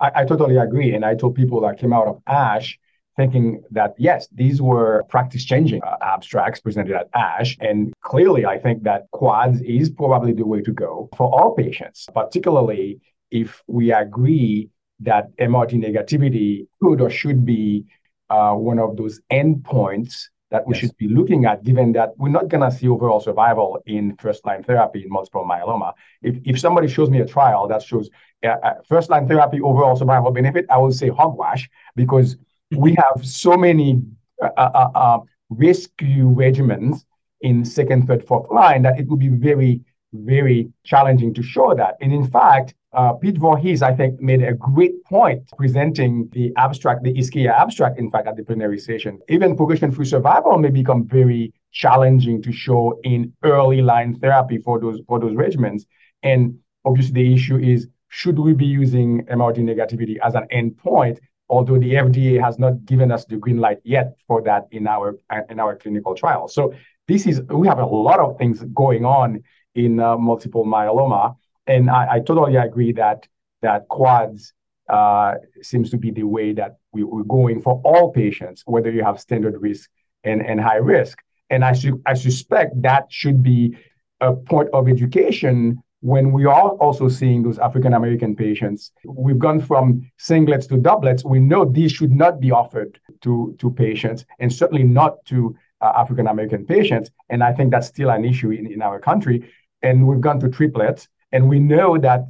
I, 0.00 0.10
I 0.16 0.24
totally 0.24 0.56
agree. 0.56 0.94
And 0.94 1.04
I 1.04 1.14
told 1.14 1.34
people 1.34 1.60
that 1.62 1.78
came 1.78 1.92
out 1.92 2.08
of 2.08 2.20
ASH 2.26 2.78
thinking 3.18 3.62
that 3.72 3.94
yes, 3.98 4.28
these 4.32 4.62
were 4.62 5.04
practice 5.10 5.44
changing 5.44 5.82
uh, 5.82 5.96
abstracts 6.00 6.60
presented 6.60 6.94
at 6.94 7.08
ASH. 7.14 7.58
And 7.60 7.92
clearly, 8.00 8.46
I 8.46 8.56
think 8.58 8.84
that 8.84 9.00
quads 9.10 9.60
is 9.60 9.90
probably 9.90 10.32
the 10.32 10.46
way 10.46 10.60
to 10.62 10.72
go 10.72 11.10
for 11.16 11.26
all 11.36 11.54
patients, 11.54 12.06
particularly 12.14 13.00
if 13.30 13.62
we 13.66 13.92
agree 13.92 14.70
that 15.00 15.24
MRD 15.36 15.74
negativity 15.88 16.68
could 16.80 17.00
or 17.00 17.10
should 17.10 17.44
be 17.44 17.84
uh, 18.30 18.54
one 18.54 18.78
of 18.78 18.96
those 18.96 19.20
endpoints 19.32 20.14
that 20.50 20.66
we 20.66 20.74
yes. 20.74 20.80
should 20.80 20.96
be 20.96 21.08
looking 21.08 21.44
at, 21.44 21.62
given 21.62 21.92
that 21.92 22.10
we're 22.16 22.36
not 22.38 22.48
going 22.48 22.64
to 22.68 22.74
see 22.74 22.88
overall 22.88 23.20
survival 23.20 23.82
in 23.86 24.16
first 24.16 24.46
line 24.46 24.62
therapy 24.62 25.02
in 25.02 25.10
multiple 25.10 25.44
myeloma. 25.44 25.92
If, 26.22 26.36
if 26.44 26.58
somebody 26.58 26.88
shows 26.88 27.10
me 27.10 27.20
a 27.20 27.26
trial 27.26 27.68
that 27.68 27.82
shows 27.82 28.08
uh, 28.44 28.56
uh 28.66 28.74
first 28.88 29.10
line 29.10 29.26
therapy 29.28 29.60
overall 29.60 29.96
survival 29.96 30.30
benefit, 30.30 30.64
I 30.70 30.78
will 30.78 30.92
say 30.92 31.08
hogwash 31.08 31.68
because 31.96 32.36
we 32.76 32.94
have 32.96 33.24
so 33.24 33.56
many 33.56 34.02
uh, 34.42 34.50
uh, 34.56 34.90
uh, 34.94 35.18
rescue 35.50 36.28
regimens 36.34 37.04
in 37.40 37.64
second, 37.64 38.06
third, 38.06 38.26
fourth 38.26 38.50
line 38.50 38.82
that 38.82 38.98
it 38.98 39.06
would 39.08 39.20
be 39.20 39.28
very, 39.28 39.80
very 40.12 40.70
challenging 40.84 41.32
to 41.34 41.42
show 41.42 41.74
that. 41.74 41.96
And 42.00 42.12
in 42.12 42.26
fact, 42.26 42.74
uh, 42.92 43.12
Pete 43.12 43.36
Voorhees, 43.36 43.82
I 43.82 43.94
think, 43.94 44.20
made 44.20 44.42
a 44.42 44.54
great 44.54 45.04
point 45.04 45.42
presenting 45.56 46.28
the 46.32 46.52
abstract, 46.56 47.04
the 47.04 47.12
IsKia 47.12 47.50
abstract, 47.50 47.98
in 47.98 48.10
fact, 48.10 48.26
at 48.26 48.36
the 48.36 48.42
plenary 48.42 48.78
session. 48.78 49.18
Even 49.28 49.56
progression-free 49.56 50.06
survival 50.06 50.58
may 50.58 50.70
become 50.70 51.06
very 51.06 51.52
challenging 51.70 52.42
to 52.42 52.50
show 52.50 52.98
in 53.04 53.32
early 53.42 53.82
line 53.82 54.18
therapy 54.18 54.58
for 54.58 54.80
those 54.80 55.00
for 55.06 55.20
those 55.20 55.32
regimens. 55.32 55.82
And 56.22 56.58
obviously, 56.84 57.12
the 57.12 57.34
issue 57.34 57.58
is 57.58 57.88
should 58.08 58.38
we 58.38 58.54
be 58.54 58.64
using 58.64 59.26
MRD 59.26 59.58
negativity 59.58 60.16
as 60.24 60.34
an 60.34 60.46
endpoint 60.50 61.18
although 61.48 61.78
the 61.78 61.94
FDA 61.94 62.42
has 62.42 62.58
not 62.58 62.84
given 62.84 63.10
us 63.10 63.24
the 63.24 63.36
green 63.36 63.58
light 63.58 63.78
yet 63.84 64.16
for 64.26 64.42
that 64.42 64.68
in 64.70 64.86
our 64.86 65.18
in 65.48 65.60
our 65.60 65.76
clinical 65.76 66.14
trial. 66.14 66.48
So 66.48 66.74
this 67.06 67.26
is 67.26 67.40
we 67.48 67.66
have 67.68 67.78
a 67.78 67.86
lot 67.86 68.20
of 68.20 68.38
things 68.38 68.62
going 68.74 69.04
on 69.04 69.42
in 69.74 70.00
uh, 70.00 70.16
multiple 70.16 70.64
myeloma, 70.64 71.36
and 71.66 71.90
I, 71.90 72.14
I, 72.14 72.20
totally 72.20 72.56
agree 72.56 72.92
that 72.92 73.28
that 73.62 73.88
quads 73.88 74.52
uh, 74.88 75.34
seems 75.62 75.90
to 75.90 75.98
be 75.98 76.10
the 76.10 76.22
way 76.22 76.52
that 76.52 76.78
we, 76.92 77.02
are 77.02 77.24
going 77.24 77.60
for 77.60 77.80
all 77.84 78.10
patients, 78.10 78.62
whether 78.66 78.90
you 78.90 79.04
have 79.04 79.20
standard 79.20 79.54
risk 79.60 79.90
and, 80.24 80.44
and 80.44 80.60
high 80.60 80.76
risk. 80.76 81.18
And 81.50 81.64
I, 81.64 81.72
su- 81.72 82.02
I 82.06 82.14
suspect 82.14 82.80
that 82.82 83.06
should 83.10 83.42
be 83.42 83.76
a 84.20 84.32
point 84.32 84.70
of 84.72 84.88
education 84.88 85.82
when 86.00 86.32
we 86.32 86.44
are 86.44 86.70
also 86.70 87.08
seeing 87.08 87.42
those 87.42 87.58
African 87.58 87.94
American 87.94 88.36
patients, 88.36 88.92
we've 89.04 89.38
gone 89.38 89.60
from 89.60 90.08
singlets 90.18 90.68
to 90.68 90.76
doublets. 90.76 91.24
We 91.24 91.40
know 91.40 91.64
these 91.64 91.92
should 91.92 92.12
not 92.12 92.40
be 92.40 92.50
offered 92.50 93.00
to, 93.22 93.56
to 93.58 93.70
patients 93.70 94.24
and 94.38 94.52
certainly 94.52 94.84
not 94.84 95.24
to 95.26 95.56
uh, 95.80 95.92
African 95.96 96.28
American 96.28 96.64
patients. 96.64 97.10
And 97.28 97.42
I 97.42 97.52
think 97.52 97.70
that's 97.70 97.88
still 97.88 98.10
an 98.10 98.24
issue 98.24 98.50
in, 98.50 98.70
in 98.70 98.82
our 98.82 99.00
country. 99.00 99.50
And 99.82 100.06
we've 100.06 100.20
gone 100.20 100.40
to 100.40 100.48
triplets, 100.48 101.08
and 101.30 101.48
we 101.48 101.60
know 101.60 101.98
that 101.98 102.22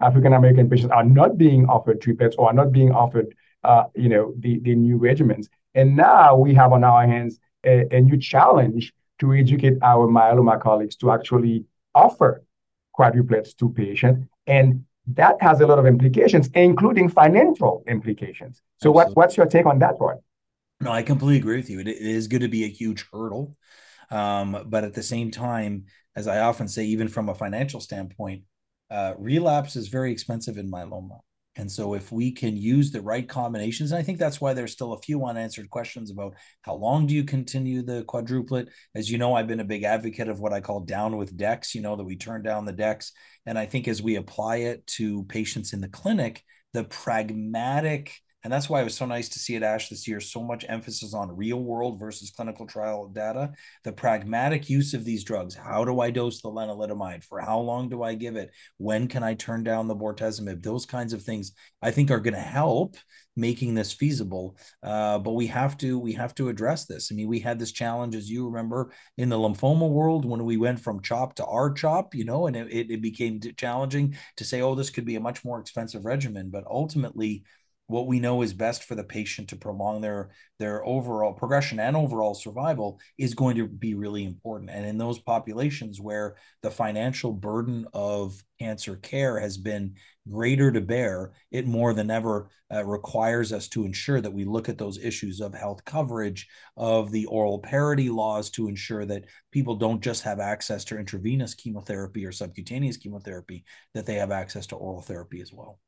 African 0.00 0.32
American 0.32 0.68
patients 0.68 0.90
are 0.92 1.04
not 1.04 1.38
being 1.38 1.66
offered 1.66 2.00
triplets 2.00 2.36
or 2.36 2.48
are 2.48 2.52
not 2.52 2.72
being 2.72 2.92
offered 2.92 3.34
uh, 3.64 3.84
you 3.94 4.08
know, 4.08 4.34
the, 4.38 4.58
the 4.60 4.74
new 4.74 4.98
regimens. 4.98 5.46
And 5.74 5.96
now 5.96 6.36
we 6.36 6.54
have 6.54 6.72
on 6.72 6.84
our 6.84 7.06
hands 7.06 7.38
a, 7.64 7.86
a 7.94 8.00
new 8.00 8.16
challenge 8.16 8.92
to 9.20 9.32
educate 9.32 9.74
our 9.82 10.08
myeloma 10.08 10.60
colleagues 10.60 10.96
to 10.96 11.12
actually 11.12 11.64
offer 11.94 12.42
quadruplets 12.98 13.56
to 13.56 13.70
patients. 13.70 14.26
And 14.46 14.84
that 15.08 15.36
has 15.40 15.60
a 15.60 15.66
lot 15.66 15.78
of 15.78 15.86
implications, 15.86 16.48
including 16.54 17.08
financial 17.08 17.82
implications. 17.88 18.62
So, 18.80 18.90
what, 18.90 19.14
what's 19.16 19.36
your 19.36 19.46
take 19.46 19.66
on 19.66 19.78
that, 19.80 19.94
Roy? 19.98 20.14
No, 20.80 20.92
I 20.92 21.02
completely 21.02 21.38
agree 21.38 21.56
with 21.56 21.70
you. 21.70 21.80
It, 21.80 21.88
it 21.88 22.00
is 22.00 22.28
going 22.28 22.42
to 22.42 22.48
be 22.48 22.64
a 22.64 22.68
huge 22.68 23.06
hurdle. 23.12 23.56
Um, 24.10 24.64
but 24.66 24.84
at 24.84 24.94
the 24.94 25.02
same 25.02 25.30
time, 25.30 25.86
as 26.14 26.28
I 26.28 26.40
often 26.40 26.68
say, 26.68 26.84
even 26.84 27.08
from 27.08 27.28
a 27.28 27.34
financial 27.34 27.80
standpoint, 27.80 28.42
uh, 28.90 29.14
relapse 29.16 29.74
is 29.74 29.88
very 29.88 30.12
expensive 30.12 30.58
in 30.58 30.70
myeloma. 30.70 31.20
And 31.56 31.70
so, 31.70 31.92
if 31.94 32.10
we 32.10 32.32
can 32.32 32.56
use 32.56 32.90
the 32.90 33.02
right 33.02 33.28
combinations, 33.28 33.92
and 33.92 33.98
I 33.98 34.02
think 34.02 34.18
that's 34.18 34.40
why 34.40 34.54
there's 34.54 34.72
still 34.72 34.94
a 34.94 35.00
few 35.02 35.26
unanswered 35.26 35.68
questions 35.68 36.10
about 36.10 36.34
how 36.62 36.74
long 36.74 37.06
do 37.06 37.14
you 37.14 37.24
continue 37.24 37.82
the 37.82 38.04
quadruplet. 38.04 38.68
As 38.94 39.10
you 39.10 39.18
know, 39.18 39.34
I've 39.34 39.48
been 39.48 39.60
a 39.60 39.64
big 39.64 39.84
advocate 39.84 40.28
of 40.28 40.40
what 40.40 40.54
I 40.54 40.62
call 40.62 40.80
down 40.80 41.16
with 41.18 41.36
dex, 41.36 41.74
you 41.74 41.82
know, 41.82 41.94
that 41.96 42.04
we 42.04 42.16
turn 42.16 42.42
down 42.42 42.64
the 42.64 42.72
dex. 42.72 43.12
And 43.44 43.58
I 43.58 43.66
think 43.66 43.86
as 43.86 44.02
we 44.02 44.16
apply 44.16 44.56
it 44.56 44.86
to 44.98 45.24
patients 45.24 45.74
in 45.74 45.82
the 45.82 45.88
clinic, 45.88 46.42
the 46.72 46.84
pragmatic 46.84 48.14
and 48.44 48.52
that's 48.52 48.68
why 48.68 48.80
it 48.80 48.84
was 48.84 48.96
so 48.96 49.06
nice 49.06 49.28
to 49.30 49.38
see 49.38 49.56
at 49.56 49.62
ASH 49.62 49.88
this 49.88 50.08
year 50.08 50.20
so 50.20 50.42
much 50.42 50.64
emphasis 50.68 51.14
on 51.14 51.36
real 51.36 51.60
world 51.60 52.00
versus 52.00 52.30
clinical 52.30 52.66
trial 52.66 53.06
data. 53.06 53.52
The 53.84 53.92
pragmatic 53.92 54.68
use 54.68 54.94
of 54.94 55.04
these 55.04 55.22
drugs. 55.22 55.54
How 55.54 55.84
do 55.84 56.00
I 56.00 56.10
dose 56.10 56.42
the 56.42 56.50
lenalidomide? 56.50 57.22
For 57.22 57.40
how 57.40 57.60
long 57.60 57.88
do 57.88 58.02
I 58.02 58.14
give 58.14 58.36
it? 58.36 58.50
When 58.78 59.06
can 59.06 59.22
I 59.22 59.34
turn 59.34 59.62
down 59.62 59.86
the 59.86 59.94
bortezomib? 59.94 60.62
Those 60.62 60.86
kinds 60.86 61.12
of 61.12 61.22
things 61.22 61.52
I 61.80 61.92
think 61.92 62.10
are 62.10 62.20
going 62.20 62.34
to 62.34 62.40
help 62.40 62.96
making 63.36 63.74
this 63.74 63.92
feasible. 63.92 64.56
Uh, 64.82 65.18
but 65.18 65.32
we 65.32 65.46
have 65.46 65.76
to 65.78 65.98
we 65.98 66.12
have 66.12 66.34
to 66.34 66.48
address 66.48 66.86
this. 66.86 67.10
I 67.10 67.14
mean, 67.14 67.28
we 67.28 67.40
had 67.40 67.58
this 67.58 67.72
challenge, 67.72 68.14
as 68.14 68.28
you 68.28 68.46
remember, 68.46 68.92
in 69.16 69.28
the 69.28 69.38
lymphoma 69.38 69.88
world 69.88 70.24
when 70.24 70.44
we 70.44 70.56
went 70.56 70.80
from 70.80 71.00
CHOP 71.00 71.36
to 71.36 71.46
R-CHOP, 71.46 72.14
you 72.14 72.24
know, 72.24 72.46
and 72.46 72.56
it, 72.56 72.90
it 72.90 73.02
became 73.02 73.40
challenging 73.56 74.16
to 74.36 74.44
say, 74.44 74.60
oh, 74.60 74.74
this 74.74 74.90
could 74.90 75.04
be 75.04 75.16
a 75.16 75.20
much 75.20 75.44
more 75.44 75.60
expensive 75.60 76.04
regimen. 76.04 76.50
But 76.50 76.64
ultimately, 76.66 77.44
what 77.86 78.06
we 78.06 78.20
know 78.20 78.42
is 78.42 78.54
best 78.54 78.84
for 78.84 78.94
the 78.94 79.04
patient 79.04 79.48
to 79.48 79.56
prolong 79.56 80.00
their 80.00 80.30
their 80.58 80.84
overall 80.86 81.32
progression 81.32 81.80
and 81.80 81.96
overall 81.96 82.34
survival 82.34 83.00
is 83.18 83.34
going 83.34 83.56
to 83.56 83.66
be 83.66 83.94
really 83.94 84.24
important. 84.24 84.70
And 84.70 84.86
in 84.86 84.96
those 84.96 85.18
populations 85.18 86.00
where 86.00 86.36
the 86.62 86.70
financial 86.70 87.32
burden 87.32 87.86
of 87.92 88.40
cancer 88.60 88.94
care 88.96 89.40
has 89.40 89.58
been 89.58 89.94
greater 90.30 90.70
to 90.70 90.80
bear 90.80 91.32
it 91.50 91.66
more 91.66 91.92
than 91.92 92.12
ever 92.12 92.48
uh, 92.72 92.84
requires 92.84 93.52
us 93.52 93.66
to 93.70 93.84
ensure 93.84 94.20
that 94.20 94.32
we 94.32 94.44
look 94.44 94.68
at 94.68 94.78
those 94.78 95.02
issues 95.02 95.40
of 95.40 95.52
health 95.52 95.84
coverage 95.84 96.46
of 96.76 97.10
the 97.10 97.26
oral 97.26 97.58
parity 97.58 98.08
laws 98.08 98.48
to 98.50 98.68
ensure 98.68 99.04
that 99.04 99.24
people 99.50 99.74
don't 99.74 100.00
just 100.00 100.22
have 100.22 100.38
access 100.38 100.84
to 100.84 100.96
intravenous 100.96 101.54
chemotherapy 101.54 102.24
or 102.24 102.30
subcutaneous 102.30 102.96
chemotherapy 102.96 103.64
that 103.94 104.06
they 104.06 104.14
have 104.14 104.30
access 104.30 104.68
to 104.68 104.76
oral 104.76 105.02
therapy 105.02 105.40
as 105.40 105.52
well 105.52 105.80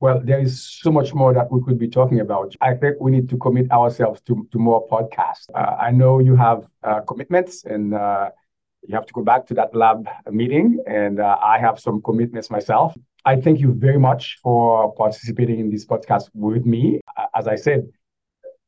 well, 0.00 0.20
there 0.22 0.40
is 0.40 0.62
so 0.62 0.90
much 0.90 1.14
more 1.14 1.32
that 1.32 1.50
we 1.50 1.62
could 1.62 1.78
be 1.78 1.88
talking 1.88 2.20
about. 2.20 2.54
I 2.60 2.74
think 2.74 2.96
we 3.00 3.10
need 3.10 3.28
to 3.30 3.36
commit 3.38 3.70
ourselves 3.70 4.20
to, 4.22 4.46
to 4.52 4.58
more 4.58 4.86
podcasts. 4.88 5.46
Uh, 5.54 5.76
I 5.80 5.90
know 5.90 6.18
you 6.18 6.36
have 6.36 6.68
uh, 6.82 7.00
commitments 7.00 7.64
and 7.64 7.94
uh, 7.94 8.30
you 8.86 8.94
have 8.94 9.06
to 9.06 9.12
go 9.12 9.22
back 9.22 9.46
to 9.46 9.54
that 9.54 9.74
lab 9.74 10.06
meeting, 10.30 10.78
and 10.86 11.20
uh, 11.20 11.38
I 11.42 11.58
have 11.58 11.80
some 11.80 12.02
commitments 12.02 12.50
myself. 12.50 12.94
I 13.24 13.40
thank 13.40 13.58
you 13.58 13.72
very 13.72 13.98
much 13.98 14.38
for 14.42 14.94
participating 14.94 15.58
in 15.58 15.70
this 15.70 15.86
podcast 15.86 16.28
with 16.34 16.66
me. 16.66 17.00
As 17.34 17.48
I 17.48 17.56
said, 17.56 17.88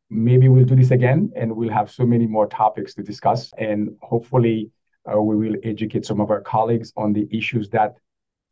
maybe 0.09 0.49
we'll 0.49 0.65
do 0.65 0.77
this 0.77 0.91
again 0.91 1.31
and 1.37 1.55
we'll 1.55 1.73
have 1.73 1.91
so 1.91 2.07
many 2.07 2.27
more 2.27 2.47
topics 2.47 2.95
to 2.95 3.03
discuss. 3.03 3.53
And 3.59 3.97
hopefully, 4.01 4.71
uh, 5.13 5.21
we 5.21 5.37
will 5.37 5.57
educate 5.63 6.07
some 6.07 6.21
of 6.21 6.31
our 6.31 6.41
colleagues 6.41 6.93
on 6.97 7.13
the 7.13 7.29
issues 7.31 7.69
that 7.71 7.97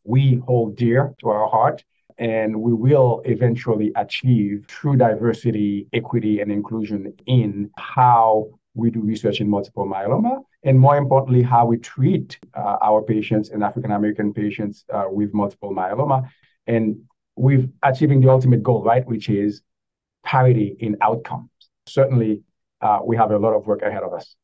we 0.05 0.43
hold 0.47 0.77
dear 0.77 1.15
to 1.21 1.29
our 1.31 1.49
heart 1.49 1.83
and 2.19 2.61
we 2.61 2.73
will 2.73 3.23
eventually 3.25 3.93
achieve 3.97 4.67
true 4.67 4.97
diversity, 4.97 5.89
equity, 5.93 6.41
and 6.41 6.53
inclusion 6.53 7.13
in 7.27 7.71
how 7.77 8.49
we 8.75 8.91
do 8.91 9.01
research 9.01 9.41
in 9.41 9.49
multiple 9.49 9.87
myeloma, 9.87 10.43
and 10.65 10.79
more 10.79 10.97
importantly, 10.97 11.43
how 11.43 11.65
we 11.67 11.77
treat 11.79 12.39
uh, 12.55 12.77
our 12.83 13.03
patients 13.03 13.51
and 13.51 13.63
African 13.63 13.93
American 13.93 14.33
patients 14.33 14.85
uh, 14.93 15.05
with 15.09 15.33
multiple 15.33 15.73
myeloma. 15.73 16.29
And 16.67 16.97
we've 17.37 17.69
achieving 17.83 18.21
the 18.21 18.31
ultimate 18.31 18.63
goal, 18.63 18.83
right, 18.83 19.07
which 19.07 19.29
is 19.29 19.63
parity 20.25 20.77
in 20.81 20.97
outcomes. 21.01 21.51
Certainly, 21.87 22.43
uh, 22.81 23.01
we 23.05 23.17
have 23.17 23.31
a 23.31 23.39
lot 23.39 23.55
of 23.55 23.67
work 23.67 23.83
ahead 23.83 24.03
of 24.03 24.13
us. 24.13 24.35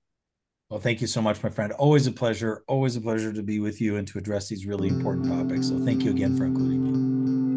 Well, 0.69 0.81
thank 0.81 1.01
you 1.01 1.09
so 1.09 1.21
much, 1.21 1.43
my 1.43 1.51
friend. 1.51 1.73
Always 1.73 2.07
a 2.07 2.13
pleasure. 2.13 2.63
Always 2.69 2.95
a 2.95 3.01
pleasure 3.01 3.33
to 3.33 3.43
be 3.43 3.59
with 3.59 3.81
you 3.81 3.97
and 3.97 4.07
to 4.09 4.19
address 4.19 4.49
these 4.49 4.67
really 4.67 4.89
important 4.89 5.27
topics. 5.27 5.69
So, 5.69 5.85
thank 5.85 6.05
you 6.05 6.11
again 6.11 6.37
for 6.37 6.45
including 6.45 6.85
me. 6.85 7.10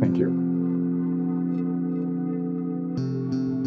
Thank 0.04 0.18
you. 0.18 0.28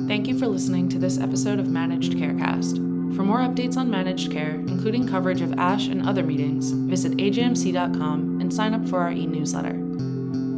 Thank 0.07 0.29
you 0.29 0.39
for 0.39 0.47
listening 0.47 0.91
to 0.91 0.99
this 0.99 1.19
episode 1.19 1.59
of 1.59 1.69
Managed 1.69 2.13
Carecast. 2.13 2.77
For 3.17 3.23
more 3.23 3.39
updates 3.39 3.79
on 3.79 3.91
managed 3.91 4.31
care, 4.31 4.57
including 4.57 5.09
coverage 5.09 5.41
of 5.41 5.59
ASH 5.59 5.87
and 5.89 6.07
other 6.07 6.23
meetings, 6.23 6.73
visit 6.73 7.13
ajmc.com 7.13 8.41
and 8.43 8.53
sign 8.53 8.75
up 8.75 8.87
for 8.87 9.01
our 9.01 9.13
e 9.13 9.27
newsletter. 9.27 9.73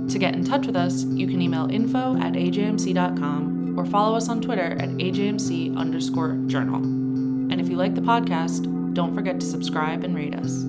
To 0.08 0.18
get 0.18 0.34
in 0.34 0.44
touch 0.44 0.66
with 0.66 0.74
us, 0.74 1.04
you 1.04 1.28
can 1.28 1.40
email 1.40 1.70
info 1.70 2.16
at 2.16 2.32
ajmc.com 2.32 3.78
or 3.78 3.86
follow 3.86 4.16
us 4.16 4.28
on 4.28 4.40
Twitter 4.40 4.72
at 4.80 4.88
ajmc 4.88 5.76
underscore 5.76 6.34
journal. 6.48 6.82
And 6.82 7.60
if 7.60 7.68
you 7.68 7.76
like 7.76 7.94
the 7.94 8.00
podcast, 8.00 8.94
don't 8.94 9.14
forget 9.14 9.38
to 9.38 9.46
subscribe 9.46 10.02
and 10.02 10.16
rate 10.16 10.34
us. 10.34 10.64